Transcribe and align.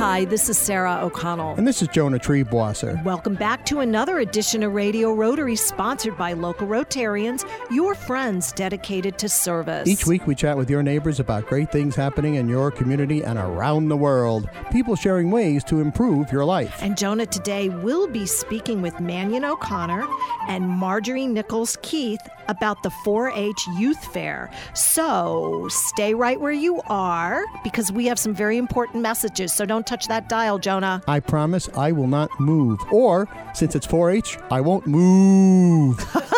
Hi, 0.00 0.24
this 0.24 0.48
is 0.48 0.56
Sarah 0.56 0.98
O'Connell. 1.02 1.56
And 1.56 1.68
this 1.68 1.82
is 1.82 1.88
Jonah 1.88 2.18
Triebwasser. 2.18 3.04
Welcome 3.04 3.34
back 3.34 3.66
to 3.66 3.80
another 3.80 4.20
edition 4.20 4.62
of 4.62 4.72
Radio 4.72 5.12
Rotary, 5.12 5.56
sponsored 5.56 6.16
by 6.16 6.32
local 6.32 6.66
Rotarians, 6.66 7.46
your 7.70 7.94
friends 7.94 8.50
dedicated 8.50 9.18
to 9.18 9.28
service. 9.28 9.86
Each 9.86 10.06
week, 10.06 10.26
we 10.26 10.34
chat 10.34 10.56
with 10.56 10.70
your 10.70 10.82
neighbors 10.82 11.20
about 11.20 11.46
great 11.46 11.70
things 11.70 11.94
happening 11.94 12.36
in 12.36 12.48
your 12.48 12.70
community 12.70 13.22
and 13.22 13.38
around 13.38 13.90
the 13.90 13.96
world. 13.98 14.48
People 14.72 14.96
sharing 14.96 15.30
ways 15.30 15.62
to 15.64 15.80
improve 15.80 16.32
your 16.32 16.46
life. 16.46 16.82
And 16.82 16.96
Jonah, 16.96 17.26
today 17.26 17.68
we'll 17.68 18.08
be 18.08 18.24
speaking 18.24 18.80
with 18.80 19.00
Manion 19.00 19.44
O'Connor 19.44 20.08
and 20.48 20.66
Marjorie 20.66 21.26
Nichols 21.26 21.76
Keith 21.82 22.26
about 22.50 22.82
the 22.82 22.90
4 22.90 23.30
H 23.30 23.66
Youth 23.78 24.04
Fair. 24.12 24.50
So 24.74 25.68
stay 25.70 26.14
right 26.14 26.40
where 26.40 26.52
you 26.52 26.80
are 26.88 27.44
because 27.62 27.92
we 27.92 28.06
have 28.06 28.18
some 28.18 28.34
very 28.34 28.58
important 28.58 29.02
messages. 29.02 29.52
So 29.52 29.64
don't 29.64 29.86
touch 29.86 30.08
that 30.08 30.28
dial, 30.28 30.58
Jonah. 30.58 31.02
I 31.06 31.20
promise 31.20 31.68
I 31.76 31.92
will 31.92 32.08
not 32.08 32.28
move. 32.40 32.80
Or, 32.92 33.28
since 33.54 33.74
it's 33.74 33.86
4 33.86 34.10
H, 34.10 34.38
I 34.50 34.60
won't 34.60 34.86
move. 34.86 35.98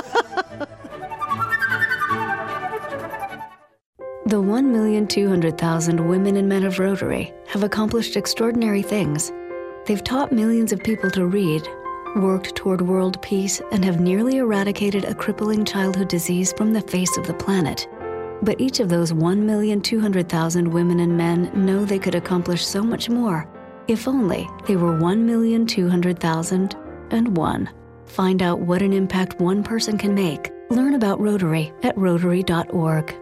The 4.25 4.41
1,200,000 4.41 6.09
women 6.09 6.37
and 6.37 6.49
men 6.49 6.65
of 6.65 6.79
Rotary 6.79 7.35
have 7.49 7.65
accomplished 7.65 8.17
extraordinary 8.17 8.81
things. 8.81 9.31
They've 9.85 10.03
taught 10.03 10.33
millions 10.33 10.73
of 10.73 10.83
people 10.83 11.11
to 11.11 11.27
read 11.27 11.69
worked 12.17 12.55
toward 12.55 12.83
world 12.83 13.21
peace, 13.23 13.61
and 13.73 13.85
have 13.85 14.01
nearly 14.01 14.39
eradicated 14.39 15.05
a 15.05 15.15
crippling 15.15 15.65
childhood 15.65 16.09
disease 16.09 16.53
from 16.57 16.73
the 16.73 16.81
face 16.81 17.17
of 17.17 17.27
the 17.27 17.35
planet. 17.35 17.89
But 18.43 18.61
each 18.61 18.81
of 18.81 18.89
those 18.89 19.13
1,200,000 19.13 20.69
women 20.69 21.01
and 21.01 21.17
men 21.17 21.51
know 21.55 21.85
they 21.85 21.99
could 21.99 22.15
accomplish 22.15 22.65
so 22.67 22.83
much 22.83 23.09
more 23.09 23.49
if 23.89 24.07
only 24.09 24.49
they 24.67 24.77
were 24.77 24.99
1,200,001. 24.99 27.69
Find 28.07 28.43
out 28.43 28.61
what 28.61 28.83
an 28.83 28.93
impact 28.93 29.41
one 29.41 29.63
person 29.63 29.97
can 29.99 30.15
make. 30.15 30.53
Learn 30.71 30.95
about 30.95 31.21
Rotary 31.21 31.73
at 31.83 31.97
Rotary.org. 31.97 33.15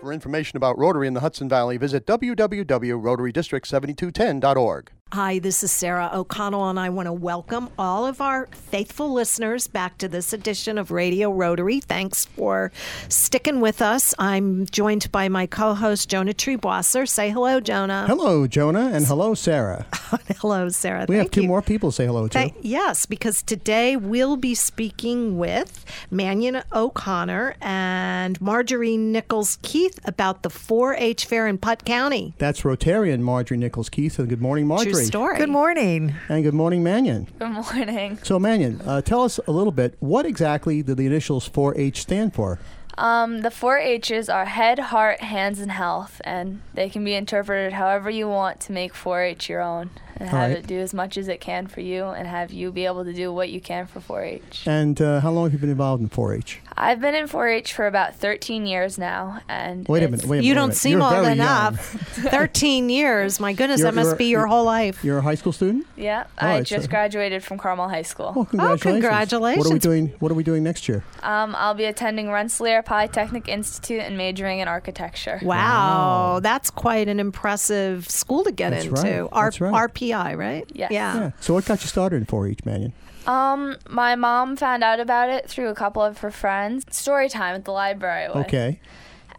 For 0.00 0.12
information 0.12 0.56
about 0.56 0.78
Rotary 0.78 1.08
in 1.08 1.14
the 1.14 1.20
Hudson 1.20 1.48
Valley, 1.48 1.78
visit 1.78 2.06
www.rotarydistrict7210.org. 2.06 4.92
Hi, 5.12 5.38
this 5.38 5.62
is 5.62 5.70
Sarah 5.70 6.10
O'Connell, 6.12 6.68
and 6.68 6.80
I 6.80 6.88
want 6.88 7.06
to 7.06 7.12
welcome 7.12 7.70
all 7.78 8.06
of 8.06 8.20
our 8.20 8.46
faithful 8.46 9.12
listeners 9.12 9.68
back 9.68 9.98
to 9.98 10.08
this 10.08 10.32
edition 10.32 10.78
of 10.78 10.90
Radio 10.90 11.30
Rotary. 11.30 11.78
Thanks 11.78 12.24
for 12.24 12.72
sticking 13.08 13.60
with 13.60 13.80
us. 13.80 14.16
I'm 14.18 14.66
joined 14.66 15.12
by 15.12 15.28
my 15.28 15.46
co 15.46 15.74
host, 15.74 16.08
Jonah 16.08 16.34
Triebwasser. 16.34 17.08
Say 17.08 17.30
hello, 17.30 17.60
Jonah. 17.60 18.06
Hello, 18.08 18.48
Jonah, 18.48 18.90
and 18.92 19.06
hello, 19.06 19.34
Sarah. 19.34 19.86
hello, 20.40 20.68
Sarah. 20.70 21.06
We 21.08 21.14
Thank 21.14 21.26
have 21.26 21.30
two 21.30 21.42
you. 21.42 21.48
more 21.48 21.62
people 21.62 21.92
say 21.92 22.04
hello 22.04 22.26
to. 22.26 22.50
yes, 22.60 23.06
because 23.06 23.44
today 23.44 23.94
we'll 23.96 24.36
be 24.36 24.56
speaking 24.56 25.38
with 25.38 25.84
Manion 26.10 26.64
O'Connor 26.72 27.54
and 27.60 28.40
Marjorie 28.40 28.96
Nichols 28.96 29.58
Keith 29.62 30.00
about 30.04 30.42
the 30.42 30.50
4 30.50 30.94
H 30.94 31.26
fair 31.26 31.46
in 31.46 31.58
Putt 31.58 31.84
County. 31.84 32.34
That's 32.38 32.62
Rotarian 32.62 33.20
Marjorie 33.20 33.56
Nichols 33.56 33.88
Keith. 33.88 34.18
And 34.18 34.28
good 34.28 34.42
morning, 34.42 34.66
Marjorie. 34.66 34.95
True 34.96 35.06
story. 35.06 35.38
Good 35.38 35.48
morning. 35.48 36.14
And 36.28 36.42
good 36.42 36.54
morning, 36.54 36.82
Manion. 36.82 37.28
Good 37.38 37.50
morning. 37.50 38.18
So, 38.22 38.38
Manion, 38.38 38.80
uh, 38.84 39.02
tell 39.02 39.22
us 39.22 39.38
a 39.46 39.52
little 39.52 39.72
bit. 39.72 39.96
What 40.00 40.26
exactly 40.26 40.82
do 40.82 40.94
the 40.94 41.06
initials 41.06 41.48
4-H 41.48 42.00
stand 42.00 42.34
for? 42.34 42.58
Um, 42.98 43.42
the 43.42 43.50
four 43.50 43.78
H's 43.78 44.28
are 44.28 44.46
head, 44.46 44.78
heart, 44.78 45.20
hands, 45.20 45.60
and 45.60 45.70
health, 45.70 46.20
and 46.24 46.62
they 46.72 46.88
can 46.88 47.04
be 47.04 47.14
interpreted 47.14 47.74
however 47.74 48.08
you 48.08 48.26
want 48.26 48.60
to 48.60 48.72
make 48.72 48.94
4-H 48.94 49.50
your 49.50 49.60
own 49.60 49.90
and 50.16 50.30
have 50.30 50.50
right. 50.50 50.58
it 50.58 50.66
do 50.66 50.78
as 50.78 50.94
much 50.94 51.18
as 51.18 51.28
it 51.28 51.40
can 51.40 51.66
for 51.66 51.82
you 51.82 52.04
and 52.04 52.26
have 52.26 52.52
you 52.52 52.72
be 52.72 52.86
able 52.86 53.04
to 53.04 53.12
do 53.12 53.30
what 53.30 53.50
you 53.50 53.60
can 53.60 53.86
for 53.86 54.00
4-H. 54.00 54.62
And 54.66 55.00
uh, 55.00 55.20
how 55.20 55.30
long 55.30 55.44
have 55.44 55.52
you 55.52 55.58
been 55.58 55.70
involved 55.70 56.02
in 56.02 56.08
4-H? 56.08 56.60
I've 56.78 57.00
been 57.00 57.14
in 57.14 57.26
4-H 57.26 57.72
for 57.72 57.86
about 57.86 58.16
13 58.16 58.66
years 58.66 58.98
now, 58.98 59.40
and 59.48 59.88
Wait 59.88 60.02
a 60.02 60.08
minute. 60.08 60.24
Wait 60.24 60.24
a 60.24 60.28
minute. 60.28 60.44
You 60.44 60.50
wait 60.50 60.54
don't 60.56 60.68
minute. 60.68 60.76
seem 60.76 60.90
You're 60.92 61.00
long 61.00 61.24
enough. 61.24 61.94
young. 62.18 62.30
13 62.30 62.90
years. 62.90 63.40
My 63.40 63.54
goodness, 63.54 63.80
You're- 63.80 63.90
that 63.90 63.94
must 63.96 64.18
be 64.18 64.26
your 64.26 64.46
whole 64.46 64.64
life. 64.64 65.02
You're 65.02 65.18
a 65.18 65.22
high 65.22 65.36
school 65.36 65.52
student? 65.52 65.86
Yeah, 65.96 66.26
All 66.40 66.48
I 66.48 66.60
just 66.62 66.84
so- 66.84 66.90
graduated 66.90 67.42
from 67.42 67.56
Carmel 67.58 67.88
High 67.88 68.02
School. 68.02 68.46
Oh, 68.58 68.76
congratulations. 68.78 69.64
What 69.64 69.70
are 69.70 69.74
we 69.74 69.78
doing? 69.78 70.08
What 70.18 70.30
are 70.30 70.34
we 70.34 70.42
doing 70.44 70.62
next 70.64 70.86
year? 70.88 71.02
Um, 71.22 71.54
I'll 71.56 71.72
be 71.74 71.84
attending 71.86 72.30
Rensselaer 72.30 72.82
Polytechnic 72.82 73.48
Institute 73.48 74.00
and 74.00 74.16
majoring 74.18 74.58
in 74.58 74.68
architecture. 74.68 75.40
Wow, 75.42 76.40
that's 76.42 76.68
quite 76.70 77.08
an 77.08 77.18
impressive 77.20 78.08
school 78.10 78.44
to 78.44 78.52
get 78.52 78.70
That's 78.70 78.84
into. 78.84 79.00
right. 79.02 79.28
R- 79.32 79.44
That's 79.46 79.60
right. 79.60 79.90
RPI, 79.90 80.36
right? 80.36 80.64
Yes. 80.74 80.90
Yeah. 80.90 81.14
Yeah. 81.16 81.30
So, 81.40 81.54
what 81.54 81.64
got 81.64 81.80
you 81.82 81.88
started 81.88 82.16
in 82.16 82.26
4-H, 82.26 82.64
Manion? 82.66 82.92
Um, 83.26 83.76
my 83.88 84.14
mom 84.14 84.56
found 84.56 84.84
out 84.84 85.00
about 85.00 85.30
it 85.30 85.48
through 85.48 85.68
a 85.68 85.74
couple 85.74 86.02
of 86.02 86.18
her 86.18 86.30
friends. 86.30 86.84
Story 86.90 87.28
time 87.28 87.54
at 87.54 87.64
the 87.64 87.72
library. 87.72 88.28
with. 88.28 88.46
Okay. 88.46 88.80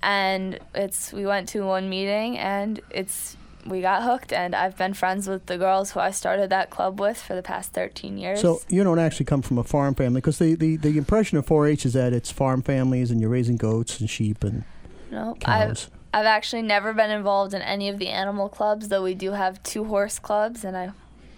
And 0.01 0.59
it's 0.75 1.11
we 1.11 1.25
went 1.25 1.49
to 1.49 1.65
one 1.65 1.89
meeting 1.89 2.37
and 2.37 2.79
it's 2.89 3.35
we 3.65 3.81
got 3.81 4.03
hooked 4.03 4.31
and 4.31 4.55
I've 4.55 4.77
been 4.77 4.93
friends 4.93 5.27
with 5.27 5.45
the 5.47 5.57
girls 5.57 5.91
who 5.91 5.99
I 5.99 6.11
started 6.11 6.49
that 6.51 6.69
club 6.69 6.99
with 6.99 7.17
for 7.17 7.35
the 7.35 7.41
past 7.41 7.73
13 7.73 8.17
years. 8.17 8.41
So 8.41 8.61
you 8.69 8.83
don't 8.83 8.99
actually 8.99 9.25
come 9.25 9.41
from 9.41 9.57
a 9.57 9.63
farm 9.63 9.95
family 9.95 10.21
because 10.21 10.39
the, 10.39 10.55
the, 10.55 10.77
the 10.77 10.97
impression 10.97 11.37
of 11.37 11.45
4-H 11.45 11.85
is 11.85 11.93
that 11.93 12.13
it's 12.13 12.31
farm 12.31 12.61
families 12.61 13.11
and 13.11 13.19
you're 13.19 13.29
raising 13.29 13.57
goats 13.57 13.99
and 13.99 14.09
sheep 14.09 14.43
and 14.43 14.63
nope. 15.11 15.39
cows. 15.39 15.89
I've 16.13 16.21
I've 16.21 16.25
actually 16.25 16.61
never 16.61 16.93
been 16.93 17.11
involved 17.11 17.53
in 17.53 17.61
any 17.61 17.89
of 17.89 17.99
the 17.99 18.07
animal 18.07 18.49
clubs, 18.49 18.87
though 18.87 19.03
we 19.03 19.13
do 19.13 19.31
have 19.31 19.61
two 19.63 19.83
horse 19.83 20.19
clubs 20.19 20.63
and 20.63 20.77
I 20.77 20.91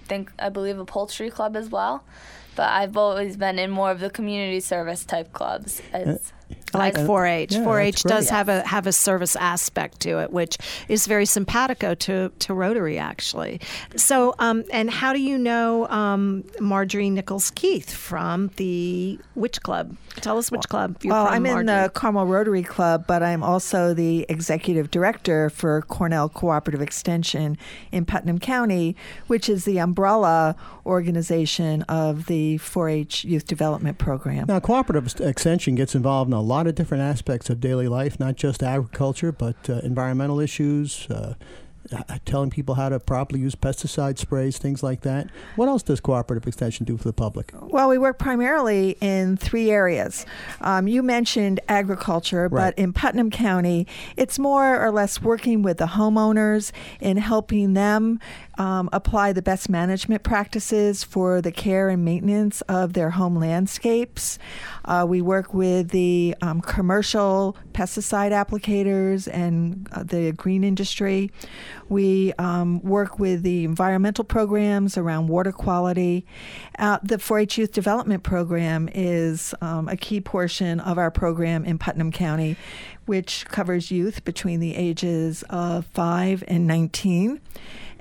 think 0.05 0.31
I 0.39 0.49
believe 0.49 0.77
a 0.77 0.85
poultry 0.85 1.29
club 1.29 1.55
as 1.55 1.69
well. 1.69 2.03
But 2.59 2.71
I've 2.71 2.97
always 2.97 3.37
been 3.37 3.57
in 3.57 3.71
more 3.71 3.89
of 3.89 4.01
the 4.01 4.09
community 4.09 4.59
service 4.59 5.05
type 5.05 5.31
clubs. 5.31 5.81
It's, 5.93 6.33
Like 6.73 6.95
4-H. 6.95 7.53
Yeah, 7.53 7.59
4-H 7.59 8.03
does 8.03 8.27
great. 8.27 8.35
have 8.35 8.49
a 8.49 8.61
have 8.67 8.87
a 8.87 8.91
service 8.91 9.35
aspect 9.35 9.99
to 10.01 10.19
it, 10.19 10.31
which 10.31 10.57
is 10.87 11.07
very 11.07 11.25
simpatico 11.25 11.95
to, 11.95 12.31
to 12.39 12.53
Rotary, 12.53 12.97
actually. 12.97 13.59
So, 13.95 14.35
um, 14.39 14.63
and 14.71 14.89
how 14.89 15.13
do 15.13 15.19
you 15.19 15.37
know 15.37 15.87
um, 15.87 16.43
Marjorie 16.59 17.09
Nichols 17.09 17.51
Keith 17.51 17.93
from 17.93 18.51
the 18.57 19.19
Witch 19.35 19.61
club? 19.61 19.95
Tell 20.15 20.37
us 20.37 20.51
which 20.51 20.67
club 20.67 20.97
you're 21.01 21.13
well, 21.13 21.25
from. 21.25 21.35
I'm 21.35 21.45
in 21.45 21.65
Marjorie. 21.65 21.83
the 21.83 21.89
Carmel 21.89 22.25
Rotary 22.25 22.63
Club, 22.63 23.05
but 23.07 23.23
I'm 23.23 23.43
also 23.43 23.93
the 23.93 24.25
executive 24.27 24.91
director 24.91 25.49
for 25.49 25.81
Cornell 25.83 26.29
Cooperative 26.29 26.81
Extension 26.81 27.57
in 27.91 28.05
Putnam 28.05 28.39
County, 28.39 28.95
which 29.27 29.47
is 29.47 29.65
the 29.65 29.79
umbrella 29.79 30.55
organization 30.85 31.83
of 31.83 32.25
the 32.25 32.57
4 32.57 32.89
H 32.89 33.23
Youth 33.23 33.45
Development 33.47 33.97
Program. 33.97 34.45
Now, 34.47 34.59
cooperative 34.59 35.19
extension 35.21 35.75
gets 35.75 35.95
involved 35.95 36.29
in 36.29 36.33
a 36.33 36.41
lot 36.41 36.58
of 36.67 36.75
different 36.75 37.03
aspects 37.03 37.49
of 37.49 37.59
daily 37.59 37.87
life, 37.87 38.19
not 38.19 38.35
just 38.35 38.63
agriculture, 38.63 39.31
but 39.31 39.69
uh, 39.69 39.73
environmental 39.83 40.39
issues, 40.39 41.07
uh, 41.09 41.33
uh, 41.91 42.17
telling 42.25 42.49
people 42.51 42.75
how 42.75 42.89
to 42.89 42.99
properly 42.99 43.39
use 43.39 43.55
pesticide 43.55 44.17
sprays, 44.19 44.57
things 44.59 44.83
like 44.83 45.01
that. 45.01 45.27
What 45.55 45.69
else 45.69 45.81
does 45.81 45.99
cooperative 45.99 46.45
extension 46.45 46.85
do 46.85 46.97
for 46.97 47.05
the 47.05 47.13
public? 47.13 47.51
Well, 47.59 47.89
we 47.89 47.97
work 47.97 48.19
primarily 48.19 48.95
in 49.01 49.37
three 49.37 49.71
areas. 49.71 50.25
Um, 50.61 50.87
you 50.87 51.01
mentioned 51.01 51.61
agriculture, 51.67 52.47
Right. 52.51 52.75
but 52.75 52.77
in 52.79 52.93
Putnam 52.93 53.31
County, 53.31 53.87
it's 54.17 54.37
more 54.37 54.79
or 54.85 54.91
less 54.91 55.21
working 55.21 55.63
with 55.63 55.77
the 55.77 55.87
homeowners 55.87 56.71
in 56.99 57.17
helping 57.17 57.73
them 57.73 58.19
um, 58.59 58.89
apply 58.91 59.31
the 59.31 59.41
best 59.41 59.69
management 59.69 60.21
practices 60.21 61.01
for 61.03 61.41
the 61.41 61.51
care 61.51 61.87
and 61.87 62.03
maintenance 62.03 62.59
of 62.61 62.91
their 62.91 63.11
home 63.11 63.35
landscapes. 63.35 64.37
Uh, 64.83 65.05
we 65.07 65.21
work 65.21 65.53
with 65.53 65.89
the 65.89 66.35
um, 66.41 66.59
commercial 66.59 67.55
pesticide 67.71 68.31
applicators 68.31 69.29
and 69.31 69.87
uh, 69.93 70.03
the 70.03 70.33
green 70.33 70.65
industry. 70.65 71.31
We 71.87 72.33
um, 72.33 72.81
work 72.81 73.17
with 73.17 73.43
the 73.43 73.63
environmental 73.63 74.25
programs 74.25 74.97
around 74.97 75.29
water 75.29 75.53
quality. 75.53 76.25
Uh, 76.77 76.99
the 77.01 77.17
4 77.17 77.39
H 77.39 77.57
Youth 77.57 77.71
Development 77.71 78.23
Program 78.23 78.89
is 78.93 79.55
um, 79.61 79.87
a 79.87 79.95
key 79.95 80.19
portion 80.19 80.81
of 80.81 80.97
our 80.97 81.11
program 81.11 81.63
in 81.63 81.77
Putnam 81.77 82.11
County, 82.11 82.57
which 83.05 83.45
covers 83.45 83.89
youth 83.89 84.25
between 84.25 84.59
the 84.59 84.75
ages 84.75 85.45
of 85.49 85.85
5 85.85 86.43
and 86.49 86.67
19. 86.67 87.39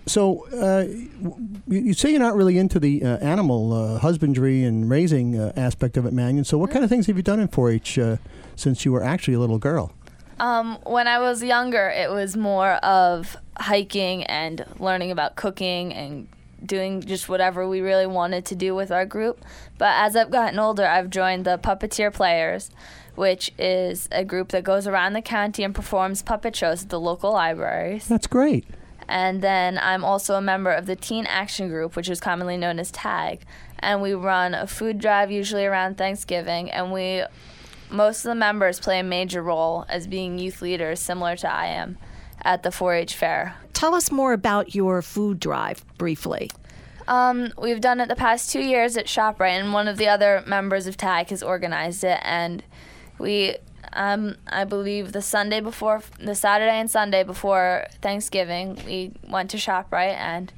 so 0.07 0.47
uh, 0.53 0.85
you, 1.67 1.79
you 1.79 1.93
say 1.93 2.11
you're 2.11 2.19
not 2.19 2.35
really 2.35 2.57
into 2.57 2.79
the 2.79 3.03
uh, 3.03 3.17
animal 3.17 3.73
uh, 3.73 3.99
husbandry 3.99 4.63
and 4.63 4.89
raising 4.89 5.37
uh, 5.37 5.51
aspect 5.55 5.97
of 5.97 6.05
it, 6.05 6.13
Manion. 6.13 6.43
So 6.43 6.57
what 6.57 6.71
kind 6.71 6.83
of 6.83 6.89
things 6.89 7.07
have 7.07 7.17
you 7.17 7.23
done 7.23 7.39
in 7.39 7.47
4-H 7.47 7.99
uh, 7.99 8.17
since 8.55 8.85
you 8.85 8.91
were 8.91 9.03
actually 9.03 9.35
a 9.35 9.39
little 9.39 9.59
girl? 9.59 9.93
Um, 10.39 10.77
when 10.85 11.07
I 11.07 11.19
was 11.19 11.43
younger, 11.43 11.89
it 11.89 12.09
was 12.09 12.37
more 12.37 12.73
of 12.75 13.37
hiking 13.57 14.23
and 14.25 14.65
learning 14.79 15.11
about 15.11 15.35
cooking 15.35 15.93
and 15.93 16.27
doing 16.65 17.01
just 17.01 17.27
whatever 17.29 17.67
we 17.67 17.81
really 17.81 18.07
wanted 18.07 18.45
to 18.45 18.55
do 18.55 18.75
with 18.75 18.91
our 18.91 19.05
group. 19.05 19.43
But 19.77 19.93
as 19.97 20.15
I've 20.15 20.31
gotten 20.31 20.59
older, 20.59 20.85
I've 20.85 21.09
joined 21.09 21.45
the 21.45 21.57
Puppeteer 21.57 22.13
Players, 22.13 22.71
which 23.15 23.51
is 23.57 24.07
a 24.11 24.23
group 24.23 24.49
that 24.49 24.63
goes 24.63 24.87
around 24.87 25.13
the 25.13 25.21
county 25.21 25.63
and 25.63 25.73
performs 25.73 26.21
puppet 26.21 26.55
shows 26.55 26.83
at 26.83 26.89
the 26.89 26.99
local 26.99 27.33
libraries. 27.33 28.07
That's 28.07 28.27
great. 28.27 28.65
And 29.07 29.41
then 29.41 29.77
I'm 29.77 30.03
also 30.03 30.35
a 30.35 30.41
member 30.41 30.71
of 30.71 30.85
the 30.85 30.95
Teen 30.95 31.25
Action 31.25 31.69
Group, 31.69 31.95
which 31.95 32.09
is 32.09 32.19
commonly 32.19 32.57
known 32.57 32.79
as 32.79 32.91
TAG. 32.91 33.41
And 33.79 34.01
we 34.01 34.13
run 34.13 34.53
a 34.53 34.67
food 34.67 34.99
drive 34.99 35.31
usually 35.31 35.65
around 35.65 35.97
Thanksgiving, 35.97 36.69
and 36.71 36.91
we 36.91 37.23
most 37.89 38.25
of 38.25 38.29
the 38.29 38.35
members 38.35 38.79
play 38.79 38.99
a 38.99 39.03
major 39.03 39.41
role 39.41 39.85
as 39.87 40.07
being 40.07 40.37
youth 40.37 40.61
leaders, 40.61 40.99
similar 40.99 41.35
to 41.37 41.51
I 41.51 41.67
am, 41.67 41.97
at 42.41 42.63
the 42.63 42.69
4-H 42.69 43.15
fair. 43.15 43.55
Tell 43.73 43.95
us 43.95 44.11
more 44.11 44.33
about 44.33 44.75
your 44.75 45.01
food 45.01 45.39
drive 45.39 45.85
briefly. 45.97 46.51
Um, 47.07 47.53
we've 47.57 47.79
done 47.79 48.01
it 48.01 48.09
the 48.09 48.15
past 48.15 48.51
two 48.51 48.61
years 48.61 48.97
at 48.97 49.05
ShopRite, 49.05 49.59
and 49.59 49.71
one 49.71 49.87
of 49.87 49.97
the 49.97 50.09
other 50.09 50.43
members 50.45 50.87
of 50.87 50.97
TAG 50.97 51.29
has 51.29 51.41
organized 51.41 52.03
it. 52.03 52.19
And 52.23 52.63
we, 53.17 53.55
um, 53.97 54.35
I 54.47 54.63
believe, 54.63 55.11
the 55.11 55.23
Sunday 55.23 55.59
before, 55.59 56.01
the 56.19 56.35
Saturday 56.35 56.79
and 56.79 56.89
Sunday 56.89 57.23
before 57.23 57.87
Thanksgiving, 57.99 58.79
we 58.85 59.11
went 59.27 59.49
to 59.51 59.57
ShopRite 59.57 60.15
and 60.15 60.53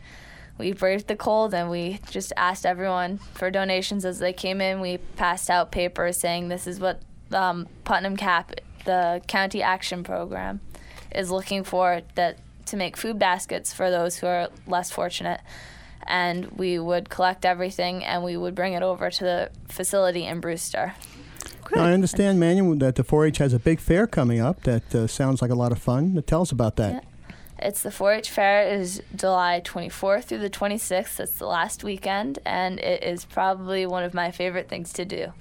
we 0.57 0.74
braved 0.74 1.07
the 1.07 1.15
cold 1.15 1.53
and 1.53 1.69
we 1.69 2.01
just 2.09 2.33
asked 2.36 2.65
everyone 2.65 3.18
for 3.33 3.50
donations 3.50 4.03
as 4.03 4.19
they 4.19 4.33
came 4.33 4.59
in. 4.59 4.81
We 4.81 4.97
passed 5.15 5.50
out 5.50 5.71
papers 5.71 6.18
saying 6.18 6.50
this 6.50 6.68
is 6.68 6.81
what 6.81 7.01
um, 7.31 7.68
Putnam 7.86 8.18
Cap, 8.18 8.51
the 8.83 9.21
county 9.27 9.63
action 9.63 10.03
program, 10.03 10.59
is 11.15 11.31
looking 11.31 11.63
for 11.63 12.01
that 12.15 12.39
to 12.65 12.75
make 12.75 12.97
food 12.97 13.18
baskets 13.18 13.74
for 13.74 13.89
those 13.89 14.18
who 14.18 14.27
are 14.27 14.50
less 14.68 14.91
fortunate 14.91 15.39
and 16.03 16.45
we 16.51 16.77
would 16.80 17.09
collect 17.09 17.45
everything 17.45 18.03
and 18.03 18.24
we 18.24 18.36
would 18.36 18.56
bring 18.56 18.74
it 18.74 18.83
over 18.83 19.09
to 19.09 19.24
the 19.24 19.51
facility 19.69 20.25
in 20.25 20.39
Brewster. 20.39 20.94
Now, 21.75 21.86
I 21.86 21.94
understand, 21.94 22.40
Manion, 22.40 22.80
that 22.80 22.96
the 22.96 23.04
4-H 23.04 23.38
has 23.38 23.54
a 23.54 23.60
big 23.60 23.80
fair 23.80 24.07
coming 24.07 24.40
up. 24.40 24.63
That 24.63 24.96
uh, 24.96 25.07
sounds 25.07 25.42
like 25.42 25.51
a 25.51 25.56
lot 25.56 25.72
of 25.72 25.80
fun. 25.80 26.22
Tell 26.25 26.42
us 26.42 26.51
about 26.51 26.78
that. 26.78 26.94
Yeah. 26.94 27.01
It's 27.62 27.81
the 27.81 27.90
4-H 27.90 28.30
fair 28.30 28.69
is 28.69 29.01
July 29.16 29.62
24th 29.63 30.25
through 30.25 30.40
the 30.40 30.50
26th. 30.50 31.18
That's 31.18 31.34
the 31.34 31.46
last 31.46 31.84
weekend, 31.84 32.40
and 32.46 32.80
it 32.80 33.04
is 33.04 33.25
probably 33.25 33.86
one 33.86 34.04
of 34.04 34.13
my 34.13 34.31
favorite 34.31 34.69
things 34.69 34.94
to 34.94 35.06
do. 35.06 35.34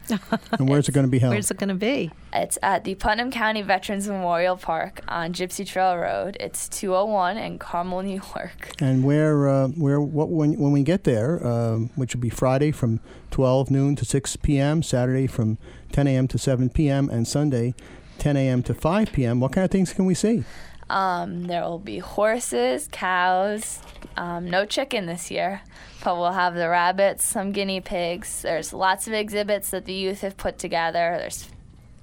And 0.52 0.68
where's 0.68 0.88
it 0.88 0.92
going 0.94 1.06
to 1.06 1.10
be 1.10 1.20
held? 1.20 1.32
Where's 1.32 1.50
it 1.50 1.58
going 1.58 1.68
to 1.68 1.74
be? 1.74 2.10
It's 2.32 2.58
at 2.62 2.84
the 2.84 2.94
Putnam 2.96 3.30
County 3.30 3.62
Veterans 3.62 4.08
Memorial 4.08 4.56
Park 4.56 5.00
on 5.06 5.32
Gypsy 5.32 5.66
Trail 5.66 5.96
Road. 5.96 6.36
It's 6.40 6.68
201 6.68 7.38
in 7.38 7.58
Carmel, 7.58 8.02
New 8.02 8.20
York. 8.34 8.72
And 8.80 9.04
where, 9.04 9.48
uh, 9.48 9.68
where, 9.68 10.00
what, 10.00 10.28
when, 10.28 10.58
when 10.58 10.72
we 10.72 10.82
get 10.82 11.04
there, 11.04 11.46
um, 11.46 11.90
which 11.94 12.14
will 12.14 12.20
be 12.20 12.30
Friday 12.30 12.72
from 12.72 13.00
12 13.30 13.70
noon 13.70 13.96
to 13.96 14.04
6 14.04 14.36
p.m., 14.36 14.82
Saturday 14.82 15.26
from 15.26 15.58
10 15.92 16.06
a.m. 16.06 16.28
to 16.28 16.38
7 16.38 16.68
p.m., 16.70 17.08
and 17.10 17.26
Sunday 17.26 17.74
10 18.18 18.36
a.m. 18.36 18.62
to 18.64 18.74
5 18.74 19.12
p.m., 19.12 19.40
what 19.40 19.52
kind 19.52 19.64
of 19.64 19.70
things 19.70 19.92
can 19.92 20.06
we 20.06 20.14
see? 20.14 20.44
Um, 20.90 21.46
there 21.46 21.62
will 21.62 21.78
be 21.78 21.98
horses, 21.98 22.88
cows, 22.90 23.80
um, 24.16 24.48
no 24.48 24.64
chicken 24.64 25.06
this 25.06 25.30
year, 25.30 25.60
but 26.02 26.16
we'll 26.16 26.32
have 26.32 26.54
the 26.54 26.68
rabbits, 26.68 27.24
some 27.24 27.52
guinea 27.52 27.80
pigs. 27.80 28.42
There's 28.42 28.72
lots 28.72 29.06
of 29.06 29.12
exhibits 29.12 29.70
that 29.70 29.84
the 29.84 29.92
youth 29.92 30.22
have 30.22 30.36
put 30.36 30.58
together. 30.58 31.16
There's 31.18 31.48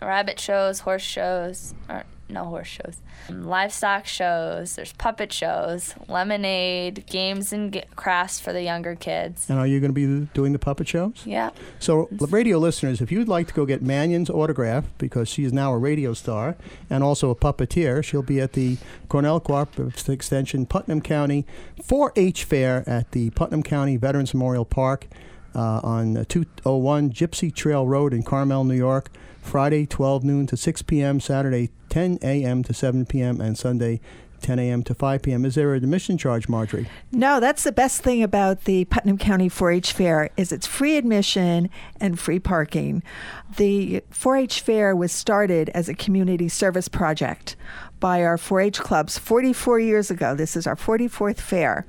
rabbit 0.01 0.39
shows, 0.39 0.81
horse 0.81 1.01
shows, 1.01 1.73
or 1.89 2.03
no 2.27 2.45
horse 2.45 2.68
shows, 2.68 2.98
um, 3.30 3.44
livestock 3.44 4.06
shows. 4.06 4.75
There's 4.75 4.94
puppet 4.94 5.31
shows, 5.31 5.94
lemonade, 6.07 7.06
games 7.07 7.54
and 7.54 7.74
g- 7.74 7.83
crafts 7.95 8.39
for 8.39 8.51
the 8.51 8.63
younger 8.63 8.95
kids. 8.95 9.50
And 9.50 9.60
are 9.60 9.68
you 9.68 9.80
going 9.80 9.94
to 9.94 9.94
be 9.94 10.27
doing 10.33 10.54
the 10.54 10.60
puppet 10.60 10.88
shows? 10.88 11.22
Yeah. 11.25 11.51
So, 11.80 12.07
radio 12.12 12.57
listeners, 12.57 13.01
if 13.01 13.12
you'd 13.12 13.27
like 13.27 13.48
to 13.48 13.54
go 13.54 13.66
get 13.66 13.81
Manion's 13.81 14.30
autograph, 14.30 14.86
because 14.98 15.30
she 15.30 15.44
is 15.44 15.54
now 15.54 15.72
a 15.74 15.77
radio 15.77 16.13
star 16.13 16.56
and 16.89 17.04
also 17.04 17.30
a 17.30 17.36
puppeteer, 17.36 18.04
she'll 18.04 18.24
be 18.24 18.42
at 18.42 18.54
the 18.54 18.78
Cornell 19.07 19.39
Cooperative 19.39 20.10
Extension 20.10 20.66
Putnam 20.66 21.01
County 21.01 21.45
4 21.83 22.13
H 22.16 22.44
Fair 22.44 22.83
at 22.88 23.12
the 23.12 23.30
Putnam 23.31 23.63
County 23.63 23.98
Veterans 23.98 24.33
Memorial 24.33 24.66
Park 24.66 25.07
uh, 25.54 25.80
on 25.83 26.18
uh, 26.18 26.25
201 26.28 27.12
Gypsy 27.12 27.54
Trail 27.54 27.88
Road 27.88 28.13
in 28.13 28.24
Carmel, 28.24 28.63
New 28.63 28.75
York. 28.75 29.10
Friday, 29.42 29.86
12 29.86 30.24
noon 30.24 30.48
to 30.48 30.57
6 30.57 30.81
p.m., 30.81 31.19
Saturday, 31.19 31.69
10 31.95 32.19
a.m. 32.23 32.61
to 32.61 32.73
7 32.73 33.06
p.m., 33.06 33.40
and 33.40 33.57
Sunday, 33.57 34.02
10 34.42 34.59
a.m. 34.59 34.83
to 34.83 34.94
5 34.94 35.21
p.m. 35.21 35.45
Is 35.45 35.56
there 35.56 35.73
an 35.73 35.81
admission 35.81 36.18
charge, 36.18 36.49
Marjorie? 36.49 36.90
No, 37.14 37.40
that's 37.40 37.64
the 37.64 37.71
best 37.71 38.02
thing 38.02 38.21
about 38.21 38.66
the 38.66 38.83
Putnam 38.83 39.18
County 39.18 39.49
4-H 39.49 39.94
Fair 39.94 40.30
is 40.35 40.52
it's 40.52 40.68
free 40.68 40.97
admission 40.97 41.69
and 42.02 42.19
free 42.19 42.37
parking. 42.37 43.02
The 43.56 44.04
4-H 44.11 44.59
Fair 44.59 44.94
was 44.94 45.14
started 45.14 45.69
as 45.69 45.87
a 45.87 45.94
community 45.94 46.49
service 46.49 46.90
project 46.90 47.56
by 48.02 48.25
our 48.25 48.35
4-H 48.35 48.81
clubs 48.81 49.18
44 49.18 49.80
years 49.80 50.11
ago. 50.11 50.35
This 50.35 50.57
is 50.57 50.68
our 50.68 50.75
44th 50.75 51.37
fair. 51.37 51.85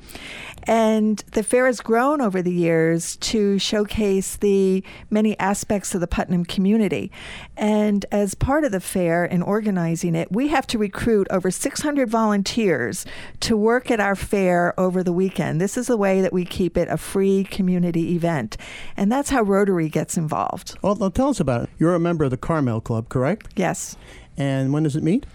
And 0.67 1.19
the 1.33 1.43
fair 1.43 1.67
has 1.67 1.81
grown 1.81 2.21
over 2.21 2.43
the 2.43 2.53
years 2.53 3.17
to 3.17 3.59
showcase 3.59 4.37
the 4.37 4.83
many 5.11 5.39
aspects 5.39 5.95
of 5.95 6.01
the 6.01 6.07
Putnam 6.07 6.45
community. 6.45 7.13
And 7.57 8.05
as 8.11 8.35
part 8.35 8.65
of 8.65 8.73
the 8.73 8.81
fair 8.81 9.25
and 9.25 9.43
organizing 9.43 10.15
it, 10.15 10.33
we 10.33 10.49
have 10.49 10.67
to 10.69 10.79
recruit 10.79 11.27
over 11.31 11.51
600 11.51 12.09
volunteers 12.09 13.07
to 13.41 13.57
work 13.57 13.91
at 13.91 14.01
our 14.01 14.17
fair 14.17 14.79
over 14.79 15.03
the 15.03 15.13
weekend. 15.13 15.61
This 15.61 15.77
is 15.77 15.87
the 15.87 15.97
way 15.97 16.21
that 16.21 16.33
we 16.33 16.45
keep 16.45 16.77
it 16.77 16.89
a 16.89 16.97
free 16.97 17.45
community 17.45 18.15
event. 18.15 18.57
And 18.97 19.11
that's 19.11 19.31
how 19.31 19.43
Rotary 19.43 19.89
gets 19.89 20.17
involved. 20.17 20.77
Well, 20.83 20.97
tell 21.11 21.29
us 21.29 21.41
about 21.41 21.65
it. 21.65 21.71
You're 21.79 21.95
a 21.95 22.01
member 22.01 22.25
of 22.25 22.31
the 22.31 22.37
Carmel 22.37 22.81
Club, 22.81 23.09
correct? 23.09 23.53
Yes. 23.57 23.97
And 24.37 24.73
when 24.73 24.83
does 24.83 24.97
it 24.97 25.03
meet? 25.03 25.27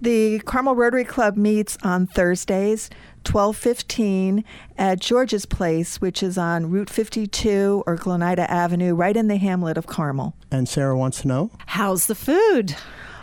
The 0.00 0.40
Carmel 0.40 0.74
Rotary 0.74 1.04
Club 1.04 1.36
meets 1.36 1.78
on 1.82 2.06
Thursdays, 2.06 2.90
1215 3.26 4.44
at 4.78 5.00
George's 5.00 5.46
Place, 5.46 6.00
which 6.00 6.22
is 6.22 6.36
on 6.38 6.70
Route 6.70 6.90
52 6.90 7.82
or 7.86 7.96
Gleneida 7.96 8.50
Avenue, 8.50 8.94
right 8.94 9.16
in 9.16 9.28
the 9.28 9.36
hamlet 9.36 9.76
of 9.78 9.86
Carmel. 9.86 10.34
And 10.50 10.68
Sarah 10.68 10.96
wants 10.96 11.22
to 11.22 11.28
know. 11.28 11.50
How's 11.66 12.06
the 12.06 12.14
food? 12.14 12.76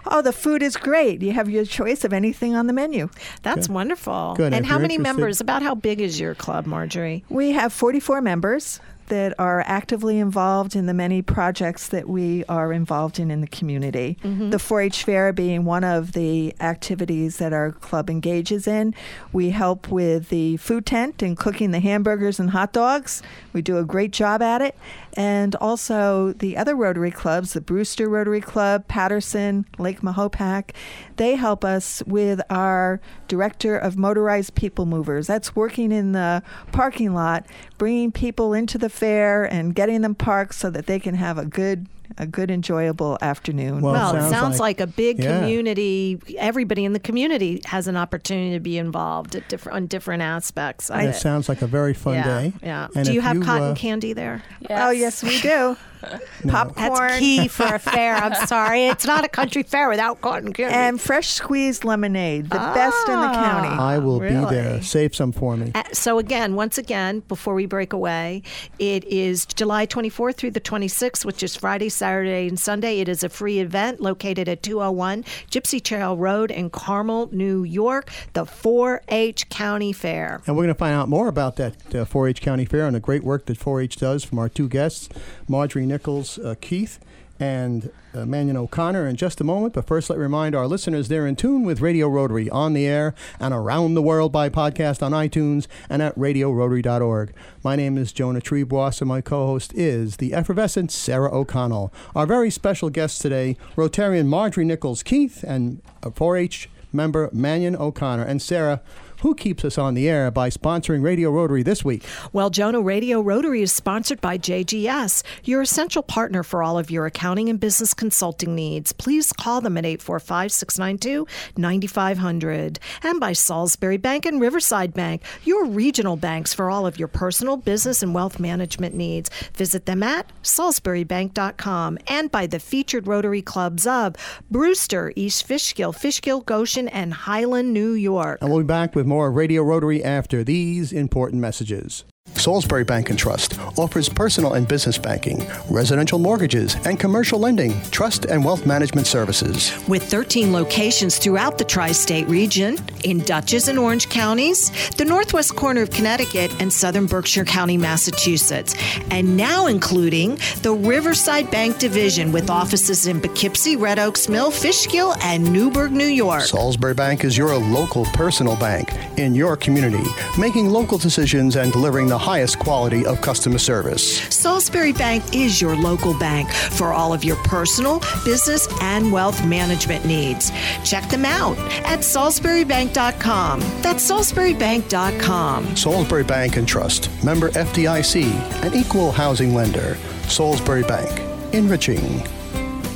Oh, 0.06 0.22
the 0.24 0.34
food 0.34 0.64
is 0.64 0.76
great. 0.78 1.22
You 1.22 1.32
have 1.34 1.48
your 1.50 1.64
choice 1.64 2.04
of 2.04 2.12
anything 2.12 2.56
on 2.56 2.66
the 2.68 2.74
menu. 2.74 3.10
That's 3.44 3.70
wonderful. 3.70 4.34
Good. 4.36 4.52
And 4.54 4.66
If 4.66 4.72
how 4.72 4.80
many 4.80 4.96
interested- 4.96 5.18
members? 5.20 5.42
About 5.42 5.62
how 5.62 5.76
big 5.76 6.02
is 6.02 6.20
your 6.20 6.34
club, 6.34 6.66
Marjorie? 6.66 7.24
We 7.30 7.52
have 7.52 7.72
44 7.72 8.20
members 8.22 8.80
that 9.12 9.38
are 9.38 9.62
actively 9.68 10.20
involved 10.20 10.74
in 10.74 10.86
the 10.86 10.94
many 10.94 11.22
projects 11.22 11.90
that 11.90 12.08
we 12.08 12.46
are 12.46 12.72
involved 12.72 13.20
in 13.20 13.30
in 13.30 13.42
the 13.42 13.48
community. 13.48 14.18
Mm-hmm. 14.24 14.52
The 14.52 14.58
4 14.58 14.82
H 14.82 15.04
Fair 15.04 15.34
being 15.34 15.66
one 15.66 15.84
of 15.84 16.14
the 16.14 16.56
activities 16.62 17.38
that 17.38 17.52
our 17.52 17.74
club 17.74 18.10
engages 18.10 18.68
in. 18.68 18.96
We 19.34 19.50
help 19.50 19.90
with 19.90 20.30
the 20.30 20.56
food 20.58 20.86
tent 20.86 21.22
and 21.22 21.38
cooking 21.38 21.72
the 21.72 21.82
hamburgers 21.82 22.40
and 22.40 22.52
hot 22.52 22.72
dogs. 22.72 23.22
We 23.52 23.62
do 23.62 23.78
a 23.78 23.84
great 23.84 24.12
job 24.12 24.42
at 24.42 24.62
it. 24.62 24.78
And 25.14 25.56
also 25.56 26.34
the 26.34 26.58
other 26.58 26.76
Rotary 26.76 27.12
clubs, 27.12 27.54
the 27.54 27.62
Brewster 27.62 28.10
Rotary 28.10 28.42
Club, 28.42 28.88
Patterson, 28.88 29.66
Lake 29.78 30.02
Mahopac. 30.02 30.72
They 31.18 31.36
help 31.36 31.64
us 31.66 32.02
with 32.06 32.42
our 32.50 33.02
director 33.28 33.78
of 33.78 33.98
motorized 33.98 34.56
people 34.56 34.86
movers. 34.86 35.28
That's 35.28 35.56
working 35.56 35.92
in 35.92 36.12
the 36.12 36.44
parking 36.72 37.14
lot, 37.14 37.46
bringing 37.78 38.12
people 38.12 38.54
into 38.54 38.78
the 38.78 38.90
fair 38.90 39.44
and 39.44 39.76
getting 39.76 40.02
them 40.02 40.16
parked 40.16 40.56
so 40.56 40.70
that 40.70 40.88
they 40.88 41.00
can 41.00 41.16
have 41.16 41.38
a 41.38 41.46
good 41.46 41.88
a 42.18 42.26
good, 42.28 42.52
enjoyable 42.52 43.18
afternoon. 43.22 43.82
Well, 43.82 43.94
Well, 43.94 44.16
it 44.16 44.18
it 44.18 44.22
sounds 44.22 44.32
sounds 44.34 44.60
like- 44.60 44.80
like, 44.80 44.90
a 44.90 44.92
big 44.92 45.24
Yeah. 45.24 45.40
community. 45.40 46.20
Everybody 46.38 46.86
in 46.86 46.94
the 46.94 47.00
community 47.00 47.62
has 47.66 47.88
an 47.88 47.98
opportunity 47.98 48.54
to 48.54 48.60
be 48.60 48.78
involved 48.78 49.36
at 49.36 49.48
different 49.50 49.76
on 49.76 49.88
different 49.88 50.22
aspects. 50.24 50.90
Of 50.90 51.00
it. 51.02 51.06
it 51.10 51.16
sounds 51.16 51.50
like 51.50 51.62
a 51.62 51.68
very 51.68 51.94
fun 51.94 52.16
yeah, 52.16 52.24
day. 52.24 52.54
Yeah. 52.64 52.88
And 52.96 53.06
Do 53.06 53.14
you 53.14 53.20
if 53.20 53.26
have 53.26 53.42
cotton 53.42 53.72
uh, 53.72 53.76
candy 53.76 54.14
there? 54.14 54.44
Oh, 54.70 54.92
yes, 54.92 55.24
we 55.24 55.40
do. 55.42 55.76
Popcorn. 56.48 56.98
That's 57.08 57.20
key 57.20 57.48
for 57.48 57.66
a 57.76 57.80
fair. 57.80 58.16
I'm 58.16 58.34
sorry, 58.48 58.88
it's 58.88 59.06
not 59.06 59.24
a 59.24 59.30
country 59.30 59.64
fair 59.64 59.90
without 59.90 60.22
cotton 60.22 60.54
candy. 60.54 60.74
And 60.74 61.00
fresh 61.00 61.30
squeezed 61.30 61.84
lemonade, 61.84 62.46
the 62.46 62.58
best 62.58 63.08
in 63.08 63.20
the 63.20 63.28
county. 63.28 63.68
I 63.70 63.98
will 64.00 64.20
be 64.20 64.30
there. 64.30 64.82
Save 64.82 65.16
some 65.16 65.32
for 65.32 65.56
me. 65.58 65.72
Uh, 65.76 65.84
So 65.94 66.18
again, 66.20 66.56
once 66.56 66.78
again, 66.78 67.22
before 67.28 67.54
we 67.54 67.66
break 67.66 67.94
away, 67.94 68.42
it 68.80 69.04
is 69.06 69.46
July 69.46 69.86
24th 69.86 70.36
through 70.36 70.52
the 70.52 70.62
26th, 70.62 71.26
which 71.26 71.44
is 71.44 71.56
Friday, 71.56 71.90
Saturday, 71.90 72.48
and 72.48 72.60
Sunday. 72.60 73.00
It 73.00 73.08
is 73.10 73.24
a 73.24 73.30
free 73.30 73.60
event 73.60 74.00
located 74.02 74.48
at 74.50 74.64
201 74.64 75.24
Gypsy 75.52 75.84
Trail 75.84 76.18
Road 76.18 76.52
in 76.52 76.70
Carmel, 76.70 77.30
New 77.32 77.64
York, 77.64 78.10
the 78.34 78.46
4-H 78.46 79.50
County 79.50 79.94
Fair. 79.94 80.42
And 80.48 80.56
we're 80.56 80.64
going 80.64 80.74
to 80.74 80.80
find 80.80 80.94
out 80.96 81.10
more 81.10 81.28
about 81.28 81.56
that 81.58 81.74
uh, 81.94 82.06
4-H 82.06 82.42
County 82.42 82.66
Fair 82.66 82.86
and 82.88 82.96
the 82.96 83.00
great 83.00 83.24
work 83.24 83.46
that 83.46 83.60
4-H 83.60 83.98
does 83.98 84.24
from 84.24 84.40
our 84.40 84.50
two 84.50 84.68
guests, 84.68 85.10
Marjorie 85.48 85.86
Nichols 85.92 86.40
uh, 86.40 86.56
Keith 86.62 87.00
and 87.38 87.92
uh, 88.14 88.26
Manion 88.26 88.56
O'Connor 88.56 89.08
in 89.08 89.16
just 89.16 89.42
a 89.42 89.44
moment. 89.44 89.74
But 89.74 89.88
first, 89.88 90.10
let 90.10 90.18
me 90.18 90.24
remind 90.24 90.56
our 90.56 90.68
listeners 90.68 91.08
they're 91.08 91.28
in 91.28 91.36
tune 91.36 91.64
with 91.64 91.82
Radio 91.82 92.08
Rotary 92.08 92.50
on 92.50 92.74
the 92.74 92.86
air 92.86 93.14
and 93.40 93.54
around 93.54 93.96
the 93.96 94.02
world 94.02 94.32
by 94.32 94.50
podcast 94.50 95.04
on 95.04 95.12
iTunes 95.12 95.68
and 95.90 96.02
at 96.02 96.16
radiorotary.org. 96.18 97.34
My 97.64 97.76
name 97.76 97.98
is 97.98 98.14
Jonah 98.14 98.42
Triebwasser, 98.42 99.02
and 99.02 99.10
my 99.10 99.22
co-host 99.22 99.74
is 99.74 100.18
the 100.18 100.34
effervescent 100.34 100.92
Sarah 100.92 101.34
O'Connell. 101.34 101.92
Our 102.16 102.26
very 102.26 102.52
special 102.52 102.90
guests 102.90 103.20
today, 103.20 103.58
Rotarian 103.76 104.28
Marjorie 104.28 104.66
Nichols 104.66 105.04
Keith 105.04 105.44
and 105.44 105.82
uh, 106.04 106.10
4-H 106.10 106.70
member 106.94 107.30
Manion 107.34 107.76
O'Connor. 107.76 108.24
And 108.24 108.42
Sarah, 108.42 108.82
who 109.22 109.36
keeps 109.36 109.64
us 109.64 109.78
on 109.78 109.94
the 109.94 110.10
air 110.10 110.32
by 110.32 110.50
sponsoring 110.50 111.04
Radio 111.04 111.32
Rotary 111.32 111.64
this 111.64 111.86
week? 111.86 112.04
Well, 112.34 112.50
Jonah 112.50 112.82
Radio 112.82 113.22
Rotary 113.22 113.62
is 113.62 113.72
sponsored 113.72 114.20
by 114.20 114.38
JGS, 114.38 115.24
your 115.44 115.62
essential 115.62 116.04
partner 116.04 116.44
for 116.44 116.64
all 116.64 116.78
of 116.78 116.92
your 116.92 117.06
accounting 117.06 117.48
and 117.50 117.60
business 117.60 117.94
consulting 117.94 118.56
needs. 118.56 118.92
Please 118.92 119.32
call 119.32 119.62
them 119.62 119.78
at 119.78 119.86
845 119.86 120.52
692 120.52 121.28
9500. 121.56 122.80
And 123.04 123.20
by 123.20 123.34
Salisbury 123.34 123.98
Bank 123.98 124.26
and 124.26 124.42
Riverside 124.42 124.94
Bank, 124.94 125.22
your 125.44 125.66
regional 125.66 126.16
banks 126.16 126.54
for 126.54 126.70
all 126.70 126.88
of 126.88 126.98
your 126.98 127.08
personal, 127.08 127.58
business, 127.58 128.02
and 128.02 128.16
wealth 128.16 128.40
management 128.40 128.96
needs. 128.96 129.30
Visit 129.56 129.86
them 129.86 130.02
at 130.04 130.32
salisburybank.com. 130.44 132.00
And 132.08 132.32
by 132.32 132.48
the 132.48 132.60
featured 132.60 133.08
Rotary 133.08 133.42
clubs 133.42 133.86
of 133.86 134.16
Brewster, 134.50 135.14
East 135.16 135.46
Fishkill, 135.46 135.94
Fishkill, 135.94 136.42
Goshen, 136.42 136.88
and 136.88 137.14
Highland, 137.14 137.74
New 137.74 137.92
York. 137.92 138.40
And 138.42 138.50
we'll 138.50 138.62
be 138.62 138.66
back 138.66 138.96
with 138.96 139.06
more 139.12 139.30
Radio 139.30 139.62
Rotary 139.62 140.02
after 140.02 140.42
these 140.42 140.94
important 140.94 141.42
messages. 141.42 142.06
Salisbury 142.36 142.84
Bank 142.84 143.10
and 143.10 143.20
Trust 143.20 143.60
offers 143.78 144.10
personal 144.10 144.54
and 144.54 144.68
business 144.68 144.98
banking, 144.98 145.46
residential 145.70 146.18
mortgages, 146.18 146.76
and 146.86 147.00
commercial 147.00 147.40
lending, 147.40 147.80
trust 147.92 148.26
and 148.26 148.44
wealth 148.44 148.66
management 148.66 149.08
services. 149.08 149.72
With 149.88 150.04
13 150.04 150.52
locations 150.52 151.18
throughout 151.18 151.58
the 151.58 151.64
tri 151.64 151.92
state 151.92 152.28
region, 152.28 152.78
in 153.04 153.20
Dutchess 153.20 153.68
and 153.68 153.78
Orange 153.78 154.10
counties, 154.10 154.72
the 154.92 155.06
northwest 155.06 155.56
corner 155.56 155.82
of 155.82 155.92
Connecticut, 155.92 156.52
and 156.60 156.72
southern 156.72 157.06
Berkshire 157.06 157.46
County, 157.46 157.78
Massachusetts, 157.78 158.76
and 159.12 159.38
now 159.38 159.68
including 159.68 160.38
the 160.62 160.74
Riverside 160.74 161.50
Bank 161.52 161.78
Division 161.80 162.32
with 162.32 162.50
offices 162.50 163.08
in 163.08 163.22
Poughkeepsie, 163.22 163.76
Red 163.76 164.00
Oaks 164.00 164.30
Mill, 164.30 164.52
Fishkill, 164.52 165.16
and 165.22 165.52
Newburgh, 165.52 165.92
New 165.92 166.06
York. 166.06 166.42
Salisbury 166.42 166.94
Bank 166.94 167.24
is 167.24 167.38
your 167.38 167.56
local 167.58 168.06
personal 168.06 168.56
bank 168.56 168.90
in 169.18 169.36
your 169.36 169.56
community, 169.56 170.04
making 170.38 170.70
local 170.70 170.98
decisions 170.98 171.56
and 171.56 171.72
delivering 171.72 172.08
the 172.08 172.18
highest 172.22 172.60
quality 172.60 173.06
of 173.06 173.20
customer 173.22 173.58
service. 173.58 174.20
Salisbury 174.34 174.94
Bank 174.94 175.36
is 175.36 175.60
your 175.60 175.76
local 175.76 176.18
bank 176.18 176.52
for 176.52 176.94
all 176.94 177.14
of 177.14 177.24
your 177.24 177.36
personal, 177.38 178.00
business, 178.24 178.68
and 178.82 179.12
wealth 179.12 179.46
management 179.46 180.06
needs. 180.06 180.52
Check 180.84 181.10
them 181.10 181.26
out 181.26 181.58
at 181.84 182.00
salisburybank.com. 182.00 183.60
That's 183.82 184.10
salisburybank.com. 184.10 185.76
Salisbury 185.76 186.24
Bank 186.24 186.58
and 186.58 186.68
Trust, 186.68 187.10
member 187.24 187.50
FDIC, 187.50 188.24
an 188.64 188.74
equal 188.74 189.12
housing 189.12 189.56
lender. 189.56 189.98
Salisbury 190.28 190.84
Bank, 190.84 191.12
enriching. 191.54 192.24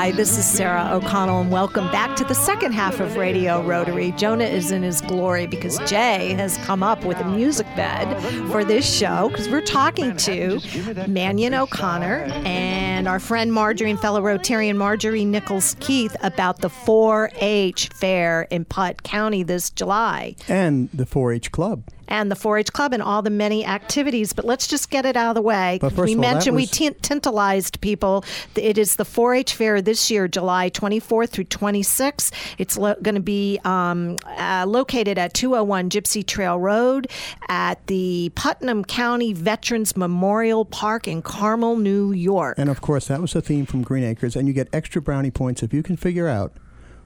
Hi, 0.00 0.12
this 0.12 0.38
is 0.38 0.46
Sarah 0.46 0.88
O'Connell, 0.92 1.42
and 1.42 1.52
welcome 1.52 1.84
back 1.92 2.16
to 2.16 2.24
the 2.24 2.34
second 2.34 2.72
half 2.72 3.00
of 3.00 3.16
Radio 3.16 3.62
Rotary. 3.62 4.12
Jonah 4.12 4.44
is 4.44 4.70
in 4.70 4.82
his 4.82 5.02
glory 5.02 5.46
because 5.46 5.78
Jay 5.80 6.32
has 6.38 6.56
come 6.64 6.82
up 6.82 7.04
with 7.04 7.18
a 7.18 7.24
music 7.28 7.66
bed 7.76 8.18
for 8.50 8.64
this 8.64 8.90
show 8.90 9.28
because 9.28 9.50
we're 9.50 9.60
talking 9.60 10.16
to 10.16 10.58
Manion 11.06 11.52
O'Connor 11.52 12.30
and 12.46 13.06
our 13.06 13.20
friend 13.20 13.52
Marjorie 13.52 13.90
and 13.90 14.00
fellow 14.00 14.22
Rotarian 14.22 14.76
Marjorie 14.76 15.26
Nichols 15.26 15.76
Keith 15.80 16.16
about 16.22 16.62
the 16.62 16.70
4 16.70 17.30
H 17.34 17.90
fair 17.92 18.48
in 18.50 18.64
Putt 18.64 19.02
County 19.02 19.42
this 19.42 19.68
July 19.68 20.34
And 20.48 20.88
the 20.94 21.04
4 21.04 21.34
H 21.34 21.52
Club. 21.52 21.84
And 22.10 22.30
the 22.30 22.34
4-H 22.34 22.72
Club 22.72 22.92
and 22.92 23.02
all 23.02 23.22
the 23.22 23.30
many 23.30 23.64
activities. 23.64 24.32
But 24.32 24.44
let's 24.44 24.66
just 24.66 24.90
get 24.90 25.06
it 25.06 25.16
out 25.16 25.30
of 25.30 25.34
the 25.36 25.42
way. 25.42 25.78
But 25.80 25.92
first 25.92 26.06
we 26.08 26.14
all, 26.14 26.20
mentioned 26.20 26.56
we 26.56 26.62
was- 26.62 26.70
t- 26.70 26.90
tantalized 26.90 27.80
people. 27.80 28.24
It 28.56 28.76
is 28.76 28.96
the 28.96 29.04
4-H 29.04 29.54
fair 29.54 29.80
this 29.80 30.10
year, 30.10 30.28
July 30.28 30.70
24th 30.70 31.30
through 31.30 31.44
26th. 31.44 32.32
It's 32.58 32.76
lo- 32.76 32.96
going 33.00 33.14
to 33.14 33.20
be 33.20 33.58
um, 33.64 34.16
uh, 34.26 34.64
located 34.66 35.18
at 35.18 35.32
201 35.34 35.90
Gypsy 35.90 36.26
Trail 36.26 36.58
Road 36.58 37.08
at 37.48 37.86
the 37.86 38.32
Putnam 38.34 38.84
County 38.84 39.32
Veterans 39.32 39.96
Memorial 39.96 40.64
Park 40.64 41.06
in 41.06 41.22
Carmel, 41.22 41.76
New 41.76 42.12
York. 42.12 42.56
And 42.58 42.68
of 42.68 42.80
course, 42.80 43.06
that 43.08 43.20
was 43.20 43.32
the 43.32 43.42
theme 43.42 43.66
from 43.66 43.82
Green 43.82 44.04
Acres. 44.04 44.34
And 44.36 44.48
you 44.48 44.52
get 44.54 44.68
extra 44.72 45.00
brownie 45.00 45.30
points 45.30 45.62
if 45.62 45.72
you 45.72 45.82
can 45.82 45.96
figure 45.96 46.26
out 46.28 46.52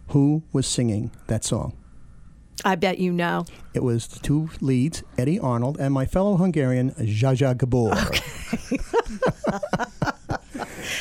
who 0.08 0.42
was 0.52 0.66
singing 0.66 1.10
that 1.26 1.44
song. 1.44 1.74
I 2.64 2.76
bet 2.76 2.98
you 2.98 3.12
know. 3.12 3.44
It 3.74 3.82
was 3.82 4.06
the 4.06 4.20
two 4.20 4.48
leads, 4.60 5.02
Eddie 5.18 5.38
Arnold 5.38 5.78
and 5.78 5.92
my 5.92 6.06
fellow 6.06 6.36
Hungarian, 6.36 6.92
Zsa 6.92 7.36
Zsa 7.36 7.56
Gabor. 7.56 7.94